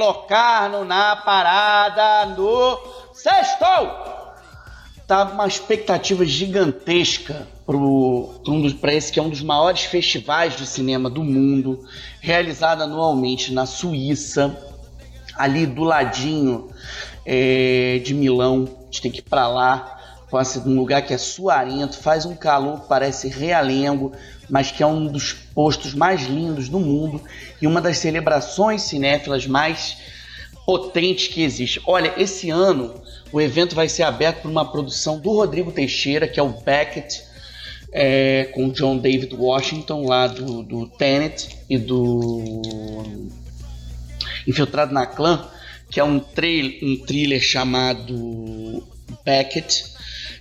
[0.05, 2.79] Locarno na parada no
[3.15, 3.89] Sextou!
[5.07, 11.09] Tá uma expectativa gigantesca para um esse que é um dos maiores festivais de cinema
[11.09, 11.87] do mundo,
[12.21, 14.55] realizado anualmente na Suíça,
[15.37, 16.71] ali do ladinho
[17.25, 18.69] é, de Milão.
[18.69, 19.94] A gente tem que ir para lá
[20.35, 24.11] passa um lugar que é suarento, faz um calor que parece realengo,
[24.51, 27.23] mas que é um dos postos mais lindos do mundo
[27.63, 29.97] e uma das celebrações cinéfilas mais
[30.67, 31.81] potentes que existe.
[31.87, 36.41] Olha, esse ano o evento vai ser aberto por uma produção do Rodrigo Teixeira, que
[36.41, 37.23] é o Beckett,
[37.93, 43.23] é, com John David Washington, lá do, do Tenet e do
[44.49, 45.49] Infiltrado na Clã,
[45.89, 48.83] que é um, um thriller chamado
[49.25, 49.94] Beckett,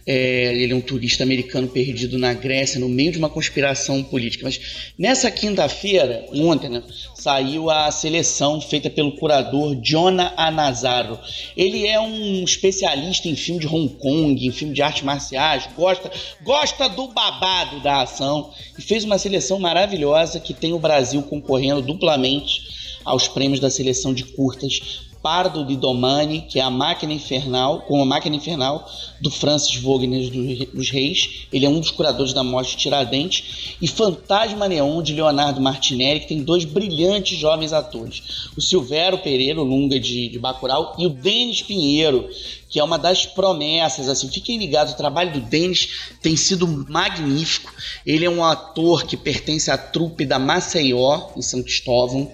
[0.06, 4.44] é, ele é um turista americano perdido na Grécia, no meio de uma conspiração política.
[4.44, 4.60] Mas
[4.98, 6.84] nessa quinta-feira, ontem, né,
[7.16, 11.18] saiu a seleção feita pelo curador Jonah Anazaro.
[11.56, 16.12] Ele é um especialista em filme de Hong Kong, em filme de artes marciais, gosta,
[16.44, 21.82] gosta do babado da ação e fez uma seleção maravilhosa que tem o Brasil concorrendo
[21.82, 22.62] duplamente
[23.06, 28.02] aos prêmios da seleção de curtas Pardo de Domani, que é a Máquina Infernal, com
[28.02, 28.86] a Máquina Infernal
[29.22, 30.30] do Francis Wagner
[30.74, 31.48] dos Reis.
[31.52, 33.78] Ele é um dos curadores da morte de Tiradentes.
[33.82, 38.50] E Fantasma Neon, de Leonardo Martinelli, que tem dois brilhantes jovens atores.
[38.58, 42.30] O Silvério Pereira, o Lunga de, de Bacurau, e o Denis Pinheiro,
[42.74, 44.10] que é uma das promessas.
[44.10, 47.72] Assim, fiquem ligados, o trabalho do Denis tem sido magnífico.
[48.04, 52.32] Ele é um ator que pertence à trupe da Maceió, em São Cristóvão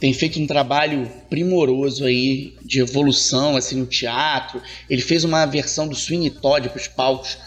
[0.00, 4.60] tem feito um trabalho primoroso aí de evolução assim no teatro.
[4.90, 7.38] Ele fez uma versão do Sweeney Todd para os palcos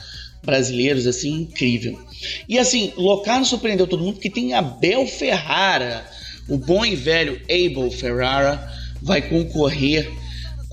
[0.42, 2.00] brasileiros assim incrível.
[2.48, 6.10] E assim, Locarno surpreendeu todo mundo porque tem Abel Ferrara,
[6.48, 8.72] o bom e velho Abel Ferrara
[9.02, 10.10] vai concorrer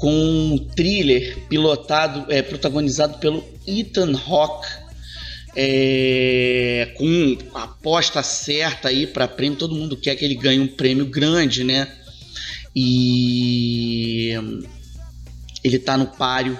[0.02, 4.66] com um thriller pilotado, é, protagonizado pelo Ethan Hawke
[5.54, 10.66] é, com a aposta certa aí para prêmio, todo mundo quer que ele ganhe um
[10.66, 11.86] prêmio grande, né?
[12.74, 14.32] E
[15.62, 16.58] ele está no páreo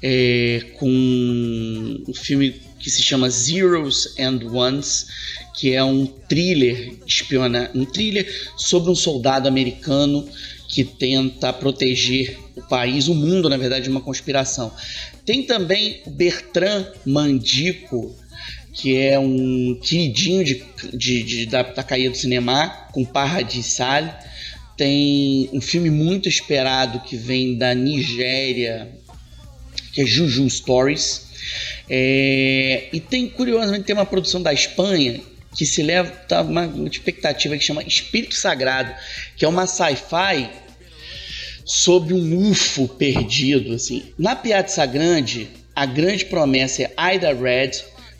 [0.00, 5.08] é, com um filme que se chama Zeros and Ones,
[5.56, 10.28] que é um thriller espiona, um thriller sobre um soldado americano
[10.76, 14.70] que tenta proteger o país, o mundo, na verdade, de uma conspiração.
[15.24, 18.14] Tem também Bertrand Mandico,
[18.74, 20.62] que é um queridinho de,
[20.92, 24.12] de, de da, da caída do cinema, com Parra de Sale.
[24.76, 28.86] Tem um filme muito esperado que vem da Nigéria,
[29.94, 31.22] que é Juju Stories.
[31.88, 35.22] É, e tem, curiosamente, tem uma produção da Espanha
[35.56, 38.94] que se leva tá uma expectativa que chama Espírito Sagrado,
[39.38, 40.65] que é uma sci-fi
[41.66, 44.04] sobre um UFO perdido, assim.
[44.16, 47.72] Na Piazza Grande, a grande promessa é Ida Red,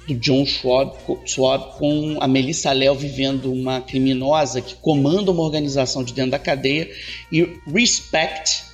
[0.09, 6.03] do John Schwab, Schwab com a Melissa Léo vivendo uma criminosa que comanda uma organização
[6.03, 6.91] de dentro da cadeia,
[7.31, 8.65] e Respect,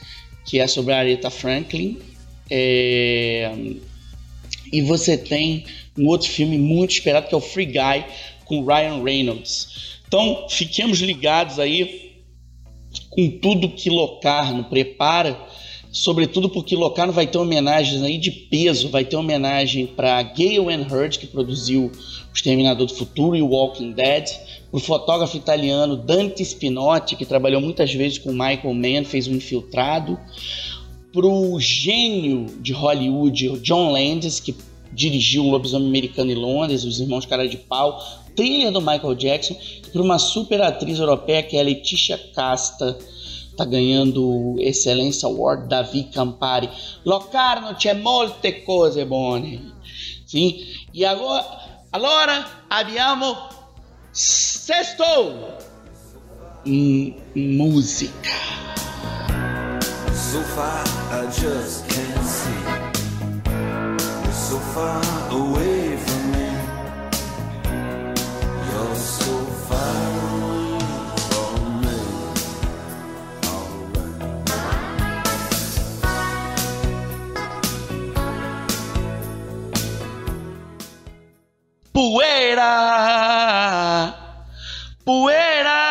[0.46, 1.98] que é sobre a Aretha Franklin.
[2.50, 3.52] É...
[4.72, 5.66] E você tem
[5.98, 8.04] um outro filme muito esperado que é o Free Guy,
[8.46, 10.00] com Ryan Reynolds.
[10.08, 12.11] Então, fiquemos ligados aí
[13.12, 15.38] com tudo que Locarno prepara,
[15.90, 20.86] sobretudo porque Locarno vai ter homenagens aí de peso, vai ter homenagem para Gail Ann
[20.90, 24.30] Hurd, que produziu O Exterminador do Futuro e Walking Dead,
[24.70, 29.34] para o fotógrafo italiano Dante Spinotti, que trabalhou muitas vezes com Michael Mann, fez um
[29.34, 30.18] infiltrado,
[31.12, 34.54] para o gênio de Hollywood, John Landis, que
[34.93, 38.01] dirigiu o Lobisomem Americano em Londres, Os Irmãos Cara de Pau,
[38.36, 42.99] trilha do Michael Jackson, e para uma super atriz europeia que é a Leticia Casta,
[43.57, 46.68] tá ganhando Excelência Award Davi Campari.
[47.05, 49.72] Locarno c'è molte cose buone.
[50.24, 50.57] Sim?
[50.95, 51.45] E agora,
[51.90, 53.36] allora abbiamo
[54.11, 55.05] sesto
[56.64, 58.30] M música.
[60.14, 62.21] So far I just can't
[81.92, 82.72] Poeira!
[85.04, 85.82] Poeira!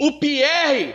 [0.00, 0.94] O Pierre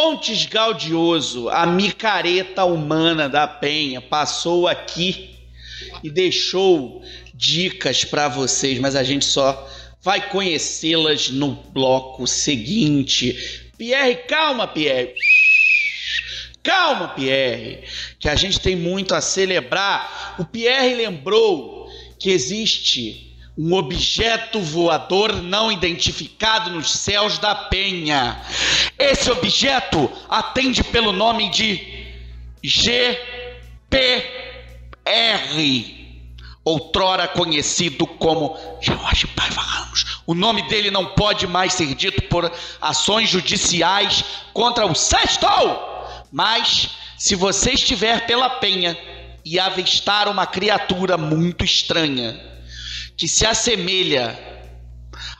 [0.00, 5.30] Pontes Gaudioso, a micareta humana da Penha, passou aqui
[6.04, 7.02] e deixou
[7.34, 9.68] dicas para vocês, mas a gente só
[10.00, 13.72] vai conhecê-las no bloco seguinte.
[13.76, 15.14] Pierre, calma, Pierre.
[16.62, 17.82] Calma, Pierre,
[18.20, 20.36] que a gente tem muito a celebrar.
[20.38, 21.88] O Pierre lembrou
[22.20, 23.27] que existe
[23.58, 28.40] um objeto voador não identificado nos céus da Penha.
[28.96, 32.06] Esse objeto atende pelo nome de
[32.62, 33.18] GPR,
[36.64, 40.22] outrora conhecido como Jorge Paiva Ramos.
[40.24, 45.46] O nome dele não pode mais ser dito por ações judiciais contra o Sexto
[46.30, 48.96] mas se você estiver pela penha
[49.44, 52.57] e avistar uma criatura muito estranha,
[53.18, 54.38] que se assemelha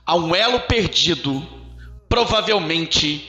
[0.05, 1.47] a um elo perdido,
[2.09, 3.25] provavelmente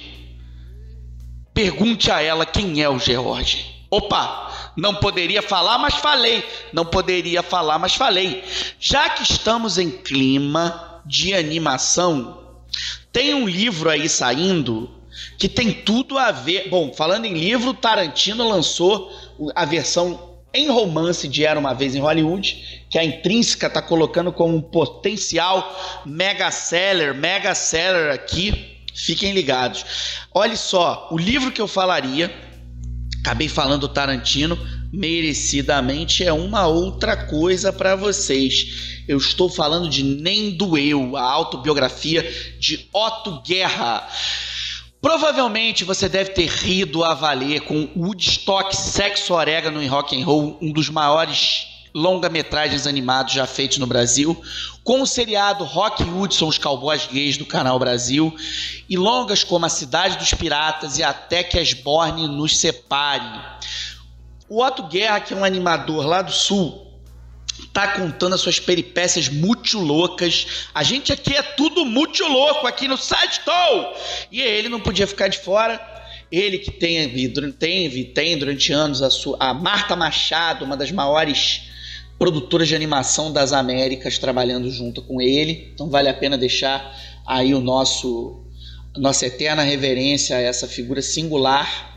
[1.53, 3.85] pergunte a ela quem é o George.
[3.91, 6.43] Opa, não poderia falar, mas falei.
[6.73, 8.43] Não poderia falar, mas falei.
[8.79, 12.39] Já que estamos em clima de animação,
[13.11, 14.89] tem um livro aí saindo
[15.37, 16.69] que tem tudo a ver.
[16.69, 19.11] Bom, falando em livro, Tarantino lançou
[19.55, 24.31] a versão em romance de Era uma Vez em Hollywood, que a Intrínseca está colocando
[24.31, 28.77] como um potencial mega seller, mega seller aqui.
[28.93, 29.85] Fiquem ligados.
[30.33, 32.33] Olha só, o livro que eu falaria,
[33.21, 34.57] acabei falando Tarantino,
[34.91, 39.03] merecidamente é uma outra coisa para vocês.
[39.07, 42.23] Eu estou falando de Nem Doeu, a autobiografia
[42.59, 44.07] de Otto Guerra.
[45.01, 50.57] Provavelmente você deve ter rido a valer com Woodstock Sexo Orégano em Rock and Roll,
[50.61, 54.39] um dos maiores longa-metragens animados já feitos no Brasil,
[54.83, 58.35] com o seriado Rock são os cowboys gays do Canal Brasil,
[58.89, 63.39] e longas como A Cidade dos Piratas e Até que as Borne nos separe.
[64.49, 66.88] O Otto Guerra, que é um animador lá do Sul,
[67.73, 70.65] tá contando as suas peripécias muito loucas.
[70.73, 73.41] A gente aqui é tudo muito louco aqui no Side
[74.31, 75.79] E ele não podia ficar de fora.
[76.31, 77.09] Ele que tem,
[77.57, 81.61] tem, tem durante anos a, sua, a Marta Machado, uma das maiores
[82.19, 85.71] produtoras de animação das Américas, trabalhando junto com ele.
[85.73, 86.95] Então vale a pena deixar
[87.25, 88.45] aí o nosso
[88.97, 91.88] nossa eterna reverência a essa figura singular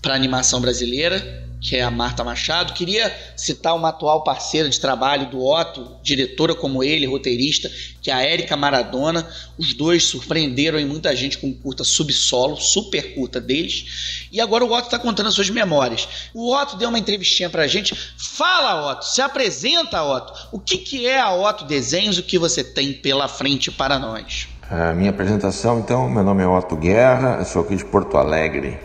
[0.00, 1.46] para a animação brasileira.
[1.60, 2.72] que é a Marta Machado.
[2.72, 7.70] Queria citar uma atual parceira de trabalho do Otto, diretora como ele, roteirista,
[8.00, 9.28] que é a Érica Maradona.
[9.58, 14.28] Os dois surpreenderam muita gente com curta subsolo, super curta deles.
[14.30, 16.08] E agora o Otto está contando as suas memórias.
[16.32, 17.94] O Otto deu uma entrevistinha pra gente.
[18.16, 20.32] Fala, Otto, se apresenta, Otto.
[20.52, 24.46] O que, que é a Otto Desenhos, o que você tem pela frente para nós?
[24.70, 28.78] A minha apresentação, então, meu nome é Otto Guerra, sou aqui de Porto Alegre.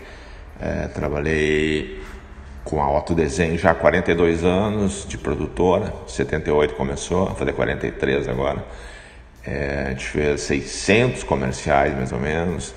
[0.66, 2.02] É, trabalhei
[2.64, 3.14] com a Otto
[3.58, 8.64] já há 42 anos de produtora, 78 começou, vou fazer 43 agora.
[9.46, 12.74] É, a gente fez 600 comerciais mais ou menos,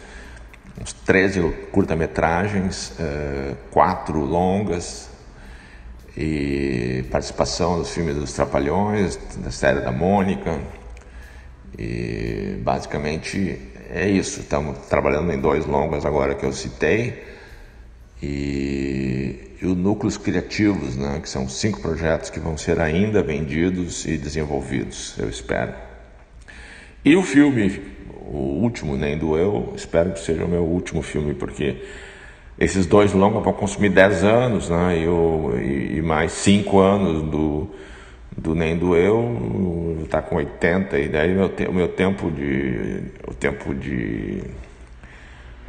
[0.82, 5.09] uns 13 curta-metragens, é, quatro longas
[6.16, 10.59] e participação dos filmes dos Trapalhões, da série da Mônica,
[11.78, 14.41] e basicamente é isso.
[14.41, 17.36] Estamos trabalhando em dois longas agora que eu citei.
[18.22, 24.06] E, e os núcleos criativos, né, que são cinco projetos que vão ser ainda vendidos
[24.06, 25.74] e desenvolvidos, eu espero.
[27.04, 27.80] E o filme,
[28.26, 31.82] o último, Nem Doeu, espero que seja o meu último filme, porque
[32.58, 37.68] esses dois vão consumir 10 anos, né, e, eu, e, e mais 5 anos do,
[38.36, 43.74] do Nem Doeu está com 80 e daí meu, o meu tempo de o tempo
[43.74, 44.42] de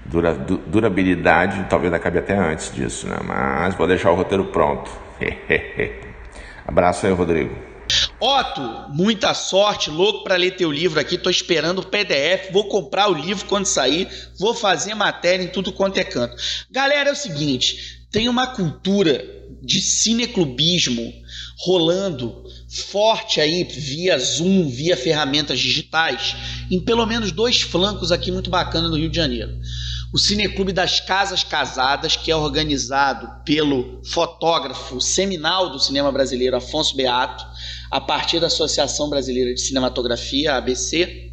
[0.08, 3.18] dura, durabilidade talvez acabe até antes disso, né?
[3.24, 4.90] Mas vou deixar o roteiro pronto.
[6.68, 7.56] Abraço aí, Rodrigo.
[8.20, 11.18] Otto, muita sorte, louco para ler teu livro aqui.
[11.18, 14.08] Tô esperando o PDF, vou comprar o livro quando sair,
[14.40, 16.36] vou fazer matéria em tudo quanto é canto.
[16.70, 19.24] Galera, é o seguinte, tem uma cultura
[19.62, 21.14] de cineclubismo
[21.60, 26.36] rolando forte aí via Zoom, via ferramentas digitais,
[26.70, 29.52] em pelo menos dois flancos aqui muito bacana no Rio de Janeiro.
[30.14, 36.96] O Cineclube das Casas Casadas, que é organizado pelo fotógrafo seminal do cinema brasileiro Afonso
[36.96, 37.46] Beato,
[37.92, 41.32] a partir da Associação Brasileira de Cinematografia, ABC,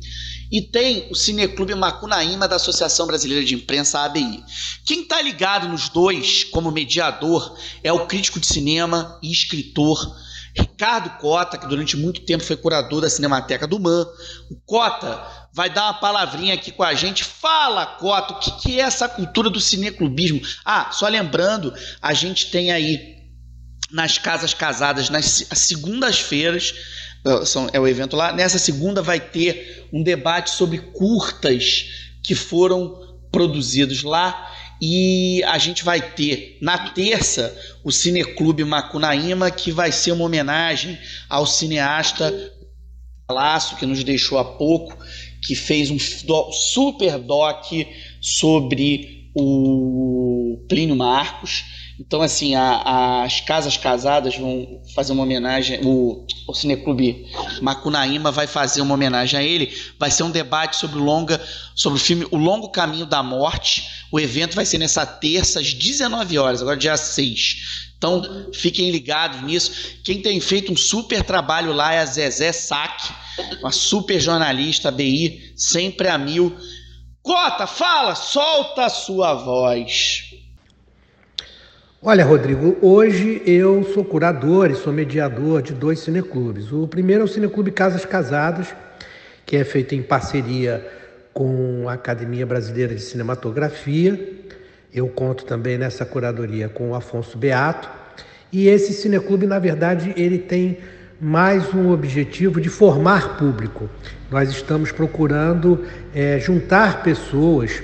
[0.50, 4.42] e tem o Cineclube Macunaíma da Associação Brasileira de Imprensa, ABI.
[4.84, 10.16] Quem está ligado nos dois como mediador é o crítico de cinema e escritor
[10.56, 14.06] Ricardo Cota, que durante muito tempo foi curador da Cinemateca do MAN.
[14.50, 17.22] O Cota vai dar uma palavrinha aqui com a gente.
[17.22, 20.42] Fala, Cota, o que, que é essa cultura do cineclubismo?
[20.64, 23.14] Ah, só lembrando, a gente tem aí
[23.92, 26.74] nas Casas Casadas, nas segundas-feiras,
[27.72, 28.32] é o evento lá.
[28.32, 31.86] Nessa segunda vai ter um debate sobre curtas
[32.22, 34.50] que foram produzidos lá
[34.82, 40.98] e a gente vai ter na terça o Cineclube Macunaíma, que vai ser uma homenagem
[41.28, 42.32] ao cineasta
[43.30, 44.98] Laço, que nos deixou há pouco,
[45.44, 47.66] que fez um super doc
[48.20, 51.64] sobre o Plínio Marcos.
[52.00, 57.26] Então, assim, a, as Casas Casadas vão fazer uma homenagem, o, o Cineclube
[57.62, 59.72] Macunaíma vai fazer uma homenagem a ele.
[59.98, 61.40] Vai ser um debate sobre o, longa,
[61.74, 63.88] sobre o filme O Longo Caminho da Morte.
[64.10, 67.83] O evento vai ser nessa terça, às 19 horas, agora dia 6.
[68.04, 69.96] Então, fiquem ligados nisso.
[70.04, 73.10] Quem tem feito um super trabalho lá é a Zezé Saque,
[73.60, 76.54] uma super jornalista BI, sempre a mil.
[77.22, 80.20] Cota, fala, solta a sua voz.
[82.02, 86.70] Olha, Rodrigo, hoje eu sou curador e sou mediador de dois cineclubes.
[86.70, 88.68] O primeiro é o Cineclube Casas Casadas,
[89.46, 90.86] que é feito em parceria
[91.32, 94.44] com a Academia Brasileira de Cinematografia.
[94.94, 97.90] Eu conto também nessa curadoria com o Afonso Beato.
[98.52, 100.78] E esse cineclube, na verdade, ele tem
[101.20, 103.90] mais um objetivo de formar público.
[104.30, 105.84] Nós estamos procurando
[106.14, 107.82] é, juntar pessoas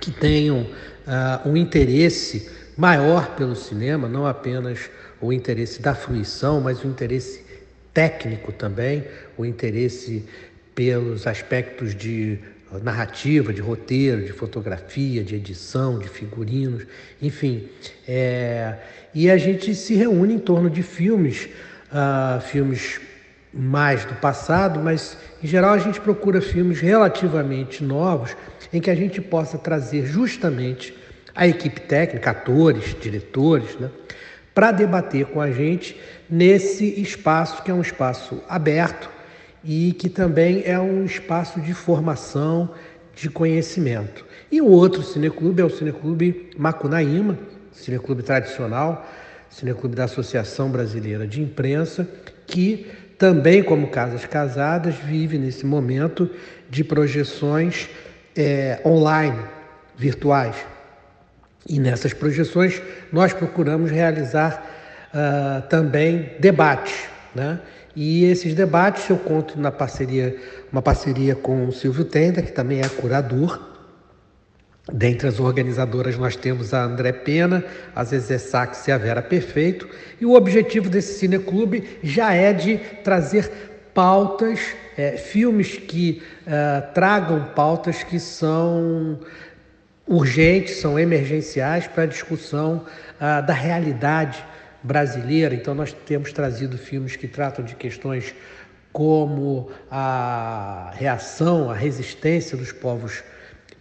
[0.00, 6.82] que tenham uh, um interesse maior pelo cinema, não apenas o interesse da fruição, mas
[6.82, 7.44] o interesse
[7.92, 9.04] técnico também,
[9.36, 10.24] o interesse
[10.74, 12.38] pelos aspectos de
[12.78, 16.84] narrativa, de roteiro, de fotografia, de edição, de figurinos,
[17.20, 17.68] enfim.
[18.06, 18.76] É...
[19.14, 21.48] E a gente se reúne em torno de filmes,
[21.90, 23.00] uh, filmes
[23.52, 28.36] mais do passado, mas em geral a gente procura filmes relativamente novos
[28.72, 30.92] em que a gente possa trazer justamente
[31.34, 33.90] a equipe técnica, atores, diretores, né,
[34.52, 35.96] para debater com a gente
[36.28, 39.13] nesse espaço que é um espaço aberto
[39.64, 42.70] e que também é um espaço de formação,
[43.14, 44.24] de conhecimento.
[44.50, 47.38] E o outro cineclube é o Cineclube Macunaíma,
[47.72, 49.06] cineclube tradicional,
[49.48, 52.06] cineclube da Associação Brasileira de Imprensa,
[52.46, 56.28] que também, como Casas Casadas, vive nesse momento
[56.68, 57.88] de projeções
[58.36, 59.38] é, online,
[59.96, 60.56] virtuais.
[61.68, 64.62] E nessas projeções nós procuramos realizar
[65.14, 67.60] uh, também debates, né?
[67.96, 70.36] E esses debates eu conto na parceria,
[70.72, 73.74] uma parceria com o Silvio Tenda, que também é curador.
[74.92, 77.64] Dentre as organizadoras nós temos a André Pena,
[77.94, 79.88] a Zezé Sax e a Vera Perfeito.
[80.20, 83.50] E o objetivo desse cineclube já é de trazer
[83.94, 84.60] pautas,
[84.96, 89.18] é, filmes que uh, tragam pautas que são
[90.06, 92.84] urgentes, são emergenciais para a discussão
[93.16, 94.44] uh, da realidade
[94.84, 95.54] brasileira.
[95.54, 98.34] Então, nós temos trazido filmes que tratam de questões
[98.92, 103.24] como a reação, a resistência dos povos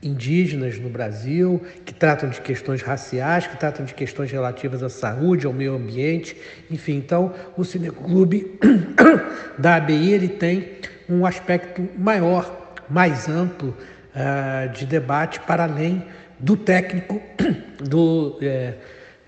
[0.01, 5.45] indígenas no Brasil, que tratam de questões raciais, que tratam de questões relativas à saúde,
[5.45, 6.35] ao meio ambiente,
[6.69, 6.95] enfim.
[6.95, 8.59] Então, o Cineclube
[9.57, 10.77] da ABI ele tem
[11.07, 16.03] um aspecto maior, mais amplo uh, de debate para além
[16.39, 17.21] do técnico,
[17.79, 18.37] do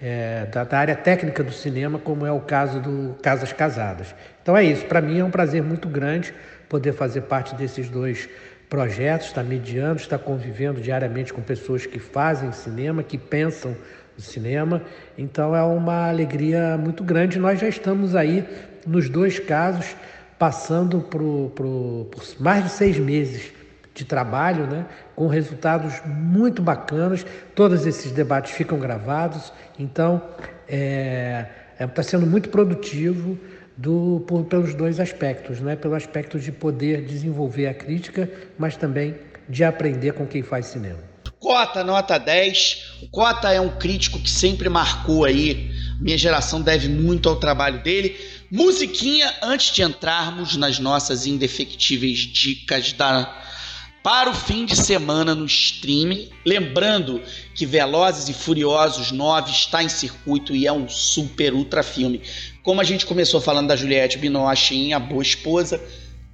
[0.02, 4.14] é, da, da, área técnica do cinema, como é o caso do Casas Casadas.
[4.42, 6.34] Então é isso, para mim é um prazer muito grande
[6.68, 8.28] poder fazer parte desses dois
[8.70, 13.76] projetos, estar mediando, estar convivendo diariamente com pessoas que fazem cinema, que pensam
[14.18, 14.82] o cinema.
[15.18, 17.40] Então é uma alegria muito grande.
[17.40, 18.46] Nós já estamos aí,
[18.86, 19.96] nos dois casos,
[20.38, 23.52] passando por mais de seis meses
[23.94, 24.86] de trabalho, né,
[25.16, 27.26] com resultados muito bacanas.
[27.56, 30.22] Todos esses debates ficam gravados, então
[30.68, 31.46] está é,
[31.80, 33.38] é, tá sendo muito produtivo
[33.78, 39.16] do, por, pelos dois aspectos, né, pelo aspecto de poder desenvolver a crítica, mas também
[39.48, 41.00] de aprender com quem faz cinema.
[41.40, 43.02] Cota, nota 10.
[43.04, 45.72] O Cota é um crítico que sempre marcou aí.
[46.02, 48.18] Minha geração deve muito ao trabalho dele.
[48.52, 53.44] Musiquinha antes de entrarmos nas nossas indefectíveis dicas da
[54.06, 56.30] para o fim de semana no streaming.
[56.46, 57.20] Lembrando
[57.56, 62.22] que Velozes e Furiosos 9 está em circuito e é um super ultra filme.
[62.62, 65.82] Como a gente começou falando da Juliette Binoche em A Boa Esposa,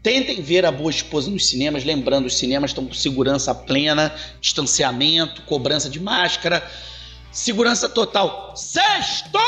[0.04, 1.86] tentem ver A Boa Esposa nos cinemas.
[1.86, 6.70] Lembrando, os cinemas estão com segurança plena, distanciamento, cobrança de máscara.
[7.32, 8.54] Segurança total.
[8.54, 9.40] Sextou!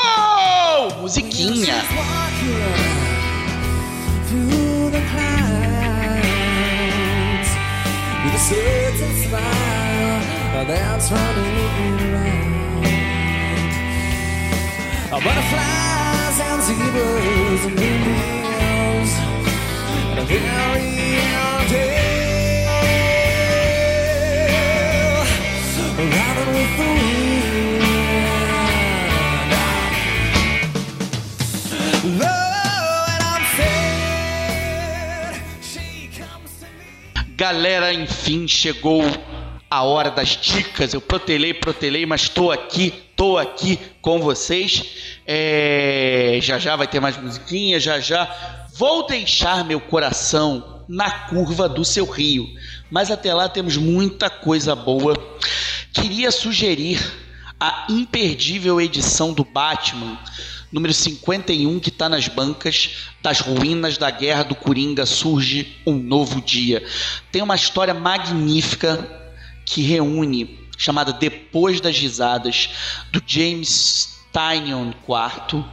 [1.02, 1.74] Musiquinha.
[8.34, 12.84] With a certain smile that's running around.
[15.10, 19.12] Butterflies and zebras and moonbeams
[20.10, 20.88] and a very
[21.22, 22.04] young tale
[25.96, 27.44] riding with the wind.
[32.20, 32.43] Love
[37.36, 39.02] Galera, enfim, chegou
[39.68, 40.94] a hora das dicas.
[40.94, 45.18] Eu protelei, protelei, mas estou aqui, estou aqui com vocês.
[45.26, 46.38] É...
[46.40, 48.32] Já já vai ter mais musiquinha, já já.
[48.76, 52.46] Vou deixar meu coração na curva do seu rio.
[52.88, 55.16] Mas até lá temos muita coisa boa.
[55.92, 57.00] Queria sugerir
[57.58, 60.16] a imperdível edição do Batman
[60.72, 63.08] número 51, que está nas bancas.
[63.22, 66.84] Das ruínas da guerra do Coringa surge um novo dia.
[67.32, 69.22] Tem uma história magnífica
[69.64, 72.70] que reúne, chamada Depois das Risadas,
[73.12, 75.64] do James Tynion IV,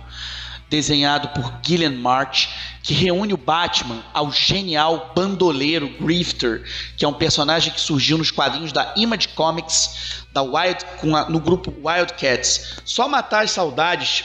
[0.70, 2.48] desenhado por Gillian March,
[2.82, 6.64] que reúne o Batman ao genial bandoleiro Grifter,
[6.96, 11.40] que é um personagem que surgiu nos quadrinhos da Image Comics, da Wild, a, no
[11.40, 12.78] grupo Wildcats.
[12.86, 14.24] Só matar as saudades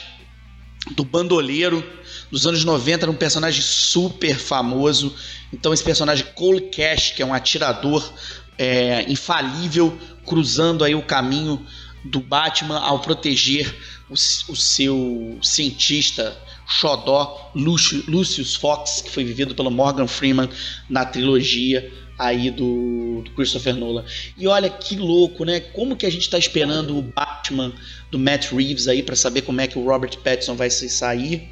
[0.92, 1.84] do bandoleiro
[2.30, 5.14] dos anos 90, era um personagem super famoso.
[5.52, 8.12] Então, esse personagem Cole Cash, que é um atirador
[8.58, 11.64] é, infalível, cruzando aí o caminho
[12.04, 13.74] do Batman ao proteger
[14.08, 20.48] o, o seu cientista xodó Lucius Fox, que foi vivido pelo Morgan Freeman
[20.88, 24.04] na trilogia aí do, do, Christopher Nolan.
[24.36, 25.60] E olha que louco, né?
[25.60, 27.72] Como que a gente está esperando o Batman
[28.10, 31.48] do Matt Reeves aí para saber como é que o Robert Pattinson vai se sair.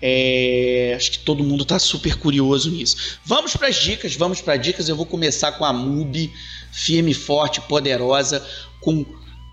[0.00, 3.18] É, acho que todo mundo está super curioso nisso.
[3.24, 4.88] Vamos para as dicas, vamos para dicas.
[4.88, 6.30] Eu vou começar com a MUBI,
[6.70, 8.46] firme, forte, poderosa,
[8.80, 9.06] com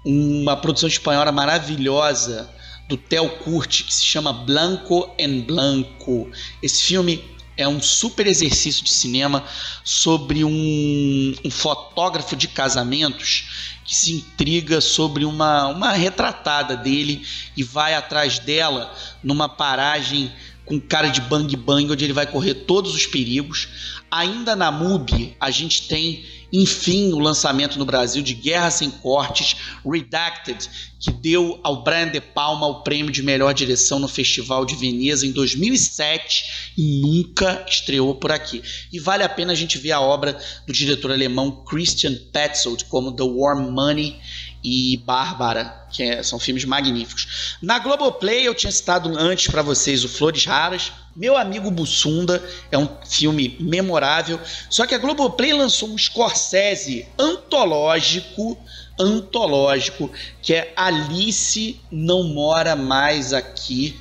[0.06, 2.50] uma produção espanhola maravilhosa
[2.89, 6.30] do Theo Curti que se chama Blanco en Blanco.
[6.62, 7.24] Esse filme
[7.58, 9.43] é um super exercício de cinema
[9.84, 17.26] sobre um, um, fotógrafo de casamentos que se intriga sobre uma, uma retratada dele
[17.56, 18.93] e vai atrás dela
[19.24, 20.32] numa paragem
[20.66, 23.68] com cara de bang bang, onde ele vai correr todos os perigos.
[24.16, 29.55] Ainda na MUBI, a gente tem, enfim, o lançamento no Brasil de Guerra Sem Cortes,
[29.84, 34.76] Redacted, que deu ao Brian De Palma o prêmio de melhor direção no Festival de
[34.76, 38.61] Veneza em 2007 e nunca estreou por aqui.
[38.91, 43.14] E vale a pena a gente ver a obra do diretor alemão Christian Petzold, como
[43.14, 44.16] The Warm Money
[44.64, 47.57] e Bárbara, que é, são filmes magníficos.
[47.61, 50.91] Na Globoplay eu tinha citado antes para vocês o Flores Raras.
[51.16, 52.41] Meu amigo Bussunda
[52.72, 54.39] é um filme memorável.
[54.70, 58.57] Só que a Globoplay lançou um Scorsese antológico,
[58.97, 60.09] antológico,
[60.41, 63.99] que é Alice não mora mais aqui,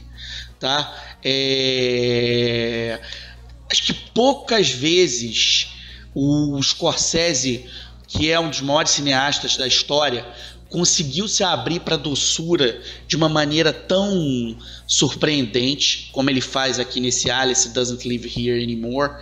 [0.60, 0.94] tá?
[1.24, 3.00] É...
[3.70, 5.68] Acho que poucas vezes
[6.14, 7.68] o Scorsese,
[8.06, 10.26] que é um dos maiores cineastas da história,
[10.72, 14.56] conseguiu se abrir para a doçura de uma maneira tão
[14.86, 19.12] surpreendente como ele faz aqui nesse Alice Doesn't Live Here Anymore,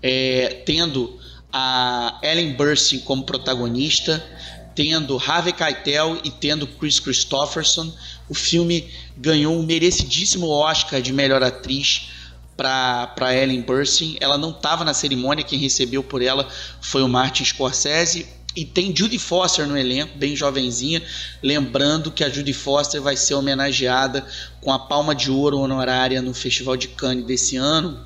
[0.00, 1.18] é, tendo
[1.52, 4.24] a Ellen Burstyn como protagonista,
[4.72, 7.92] tendo Harvey Keitel e tendo Chris Christopherson.
[8.28, 12.08] O filme ganhou um merecidíssimo Oscar de melhor atriz
[12.56, 14.16] para Ellen Burstyn.
[14.20, 16.48] Ela não estava na cerimônia, quem recebeu por ela
[16.80, 18.28] foi o Martin Scorsese.
[18.54, 21.00] E tem Judy Foster no elenco, bem jovenzinha.
[21.42, 24.26] Lembrando que a Judy Foster vai ser homenageada
[24.60, 28.04] com a Palma de Ouro honorária no Festival de Cannes desse ano.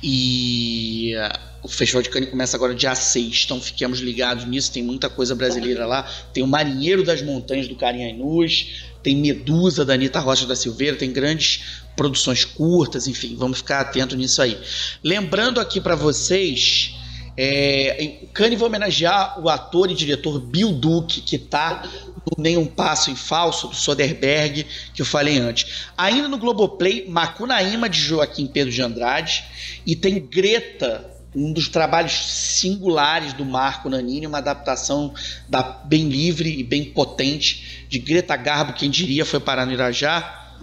[0.00, 4.70] E uh, o Festival de Cannes começa agora dia 6, então fiquemos ligados nisso.
[4.70, 6.08] Tem muita coisa brasileira lá.
[6.32, 10.96] Tem o Marinheiro das Montanhas do Carinha Inus, tem Medusa da Anitta Rocha da Silveira,
[10.96, 14.56] tem grandes produções curtas, enfim, vamos ficar atento nisso aí.
[15.02, 16.94] Lembrando aqui para vocês
[17.40, 21.84] é, o Kanye vai homenagear o ator e diretor Bill Duke, que está
[22.16, 25.86] no Nenhum Passo em Falso, do Soderbergh, que eu falei antes.
[25.96, 29.44] Ainda no Globoplay, Macunaíma, de Joaquim Pedro de Andrade,
[29.86, 35.14] e tem Greta, um dos trabalhos singulares do Marco Nanini, uma adaptação
[35.48, 40.56] da, bem livre e bem potente de Greta Garbo, quem diria, foi parar no Irajá.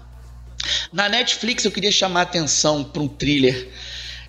[0.92, 3.70] Na Netflix eu queria chamar a atenção para um thriller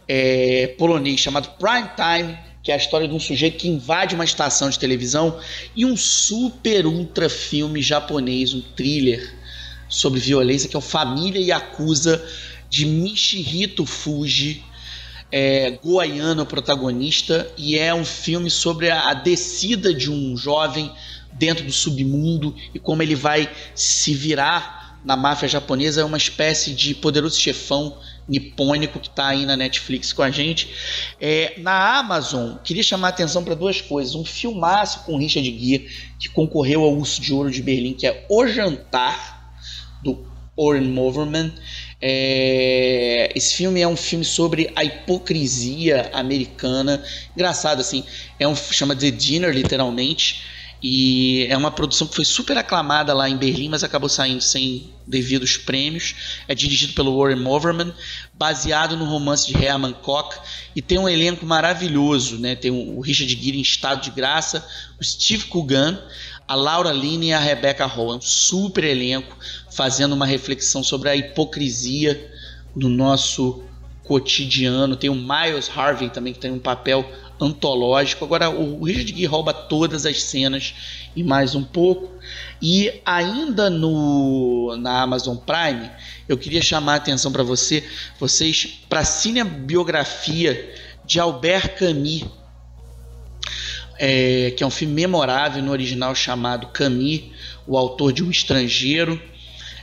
[0.09, 4.25] é, polonês chamado Prime Time, que é a história de um sujeito que invade uma
[4.25, 5.39] estação de televisão,
[5.75, 9.35] e um super ultra filme japonês, um thriller
[9.89, 12.25] sobre violência, que é o Família e Acusa,
[12.69, 14.65] de Mishihito Fuji,
[15.31, 20.91] é, goiano protagonista, e é um filme sobre a, a descida de um jovem
[21.33, 26.75] dentro do submundo e como ele vai se virar na máfia japonesa, é uma espécie
[26.75, 27.97] de poderoso chefão
[28.29, 30.68] nipônico que está aí na Netflix com a gente.
[31.20, 34.14] É, na Amazon, queria chamar a atenção para duas coisas.
[34.14, 38.27] Um filmaço com Richard Gere, que concorreu ao Urso de Ouro de Berlim, que é
[38.29, 39.55] O Jantar,
[40.03, 41.53] do Oren Moverman.
[42.01, 47.03] É, esse filme é um filme sobre a hipocrisia americana.
[47.35, 48.05] Engraçado, assim,
[48.39, 50.56] é um chama The Dinner, literalmente.
[50.83, 54.91] E é uma produção que foi super aclamada lá em Berlim, mas acabou saindo sem
[55.07, 56.14] devidos prêmios.
[56.47, 57.93] É dirigido pelo Warren Moverman,
[58.35, 60.37] baseado no romance de Herman Koch
[60.74, 62.55] e tem um elenco maravilhoso, né?
[62.55, 64.66] Tem o Richard Gere em estado de graça,
[65.01, 65.99] o Steve Coogan,
[66.47, 68.12] a Laura Linney e a Rebecca Hall.
[68.12, 69.37] É um super elenco
[69.70, 72.33] fazendo uma reflexão sobre a hipocrisia
[72.74, 73.62] do nosso
[74.05, 74.97] cotidiano.
[74.97, 77.11] Tem o Miles Harvey também que tem um papel
[77.41, 78.24] antológico.
[78.24, 80.74] Agora, o Richard Gere rouba todas as cenas
[81.14, 82.11] e mais um pouco.
[82.61, 85.91] E ainda no na Amazon Prime,
[86.28, 87.84] eu queria chamar a atenção para você,
[88.18, 90.74] vocês para a cinebiografia
[91.05, 92.24] de Albert Camus,
[93.99, 97.22] é, que é um filme memorável no original chamado Camus,
[97.66, 99.20] o autor de Um Estrangeiro.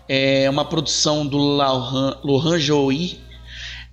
[0.08, 3.18] É uma produção do Laurent, Laurent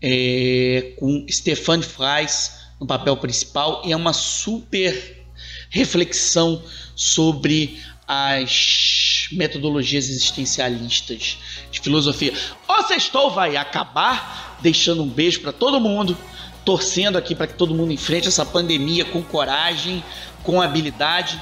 [0.02, 5.26] é, com Stéphane Fries no papel principal e é uma super
[5.68, 6.62] reflexão
[6.96, 7.78] sobre
[8.08, 11.38] as metodologias existencialistas
[11.70, 12.32] de filosofia.
[12.66, 16.16] O Sextou vai acabar deixando um beijo para todo mundo,
[16.64, 20.02] torcendo aqui para que todo mundo enfrente essa pandemia com coragem,
[20.42, 21.40] com habilidade.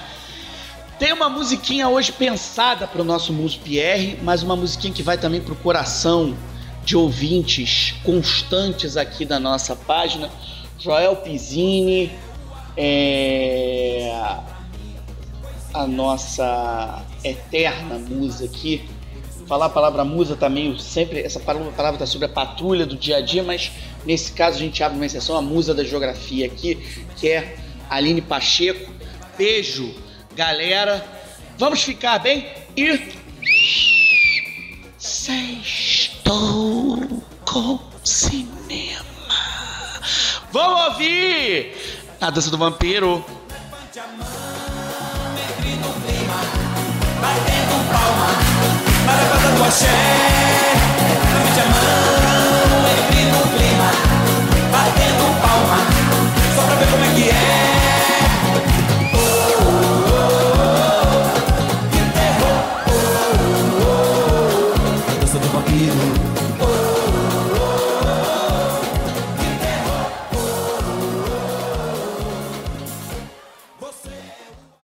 [0.99, 5.17] Tem uma musiquinha hoje pensada para o nosso Muso Pierre, mas uma musiquinha que vai
[5.17, 6.37] também para o coração
[6.85, 10.31] de ouvintes constantes aqui da nossa página.
[10.79, 12.13] Joel Pizzini,
[12.77, 14.13] é,
[15.75, 18.89] a nossa eterna musa aqui.
[19.47, 23.21] Falar a palavra musa também, sempre essa palavra está sobre a patrulha do dia a
[23.21, 23.73] dia, mas
[24.05, 26.75] nesse caso a gente abre uma exceção, a musa da geografia aqui,
[27.17, 27.57] que é
[27.89, 28.93] Aline Pacheco.
[29.37, 29.95] Beijo,
[30.37, 31.05] galera.
[31.57, 33.17] Vamos ficar bem e.
[34.99, 36.79] Sextou!
[37.51, 38.98] com cinema.
[40.53, 41.77] Vamos ouvir
[42.21, 43.25] a dança do vampiro.
[47.21, 48.29] Batendo palma,
[49.05, 49.87] maracata do axé,
[51.45, 52.28] me chamando.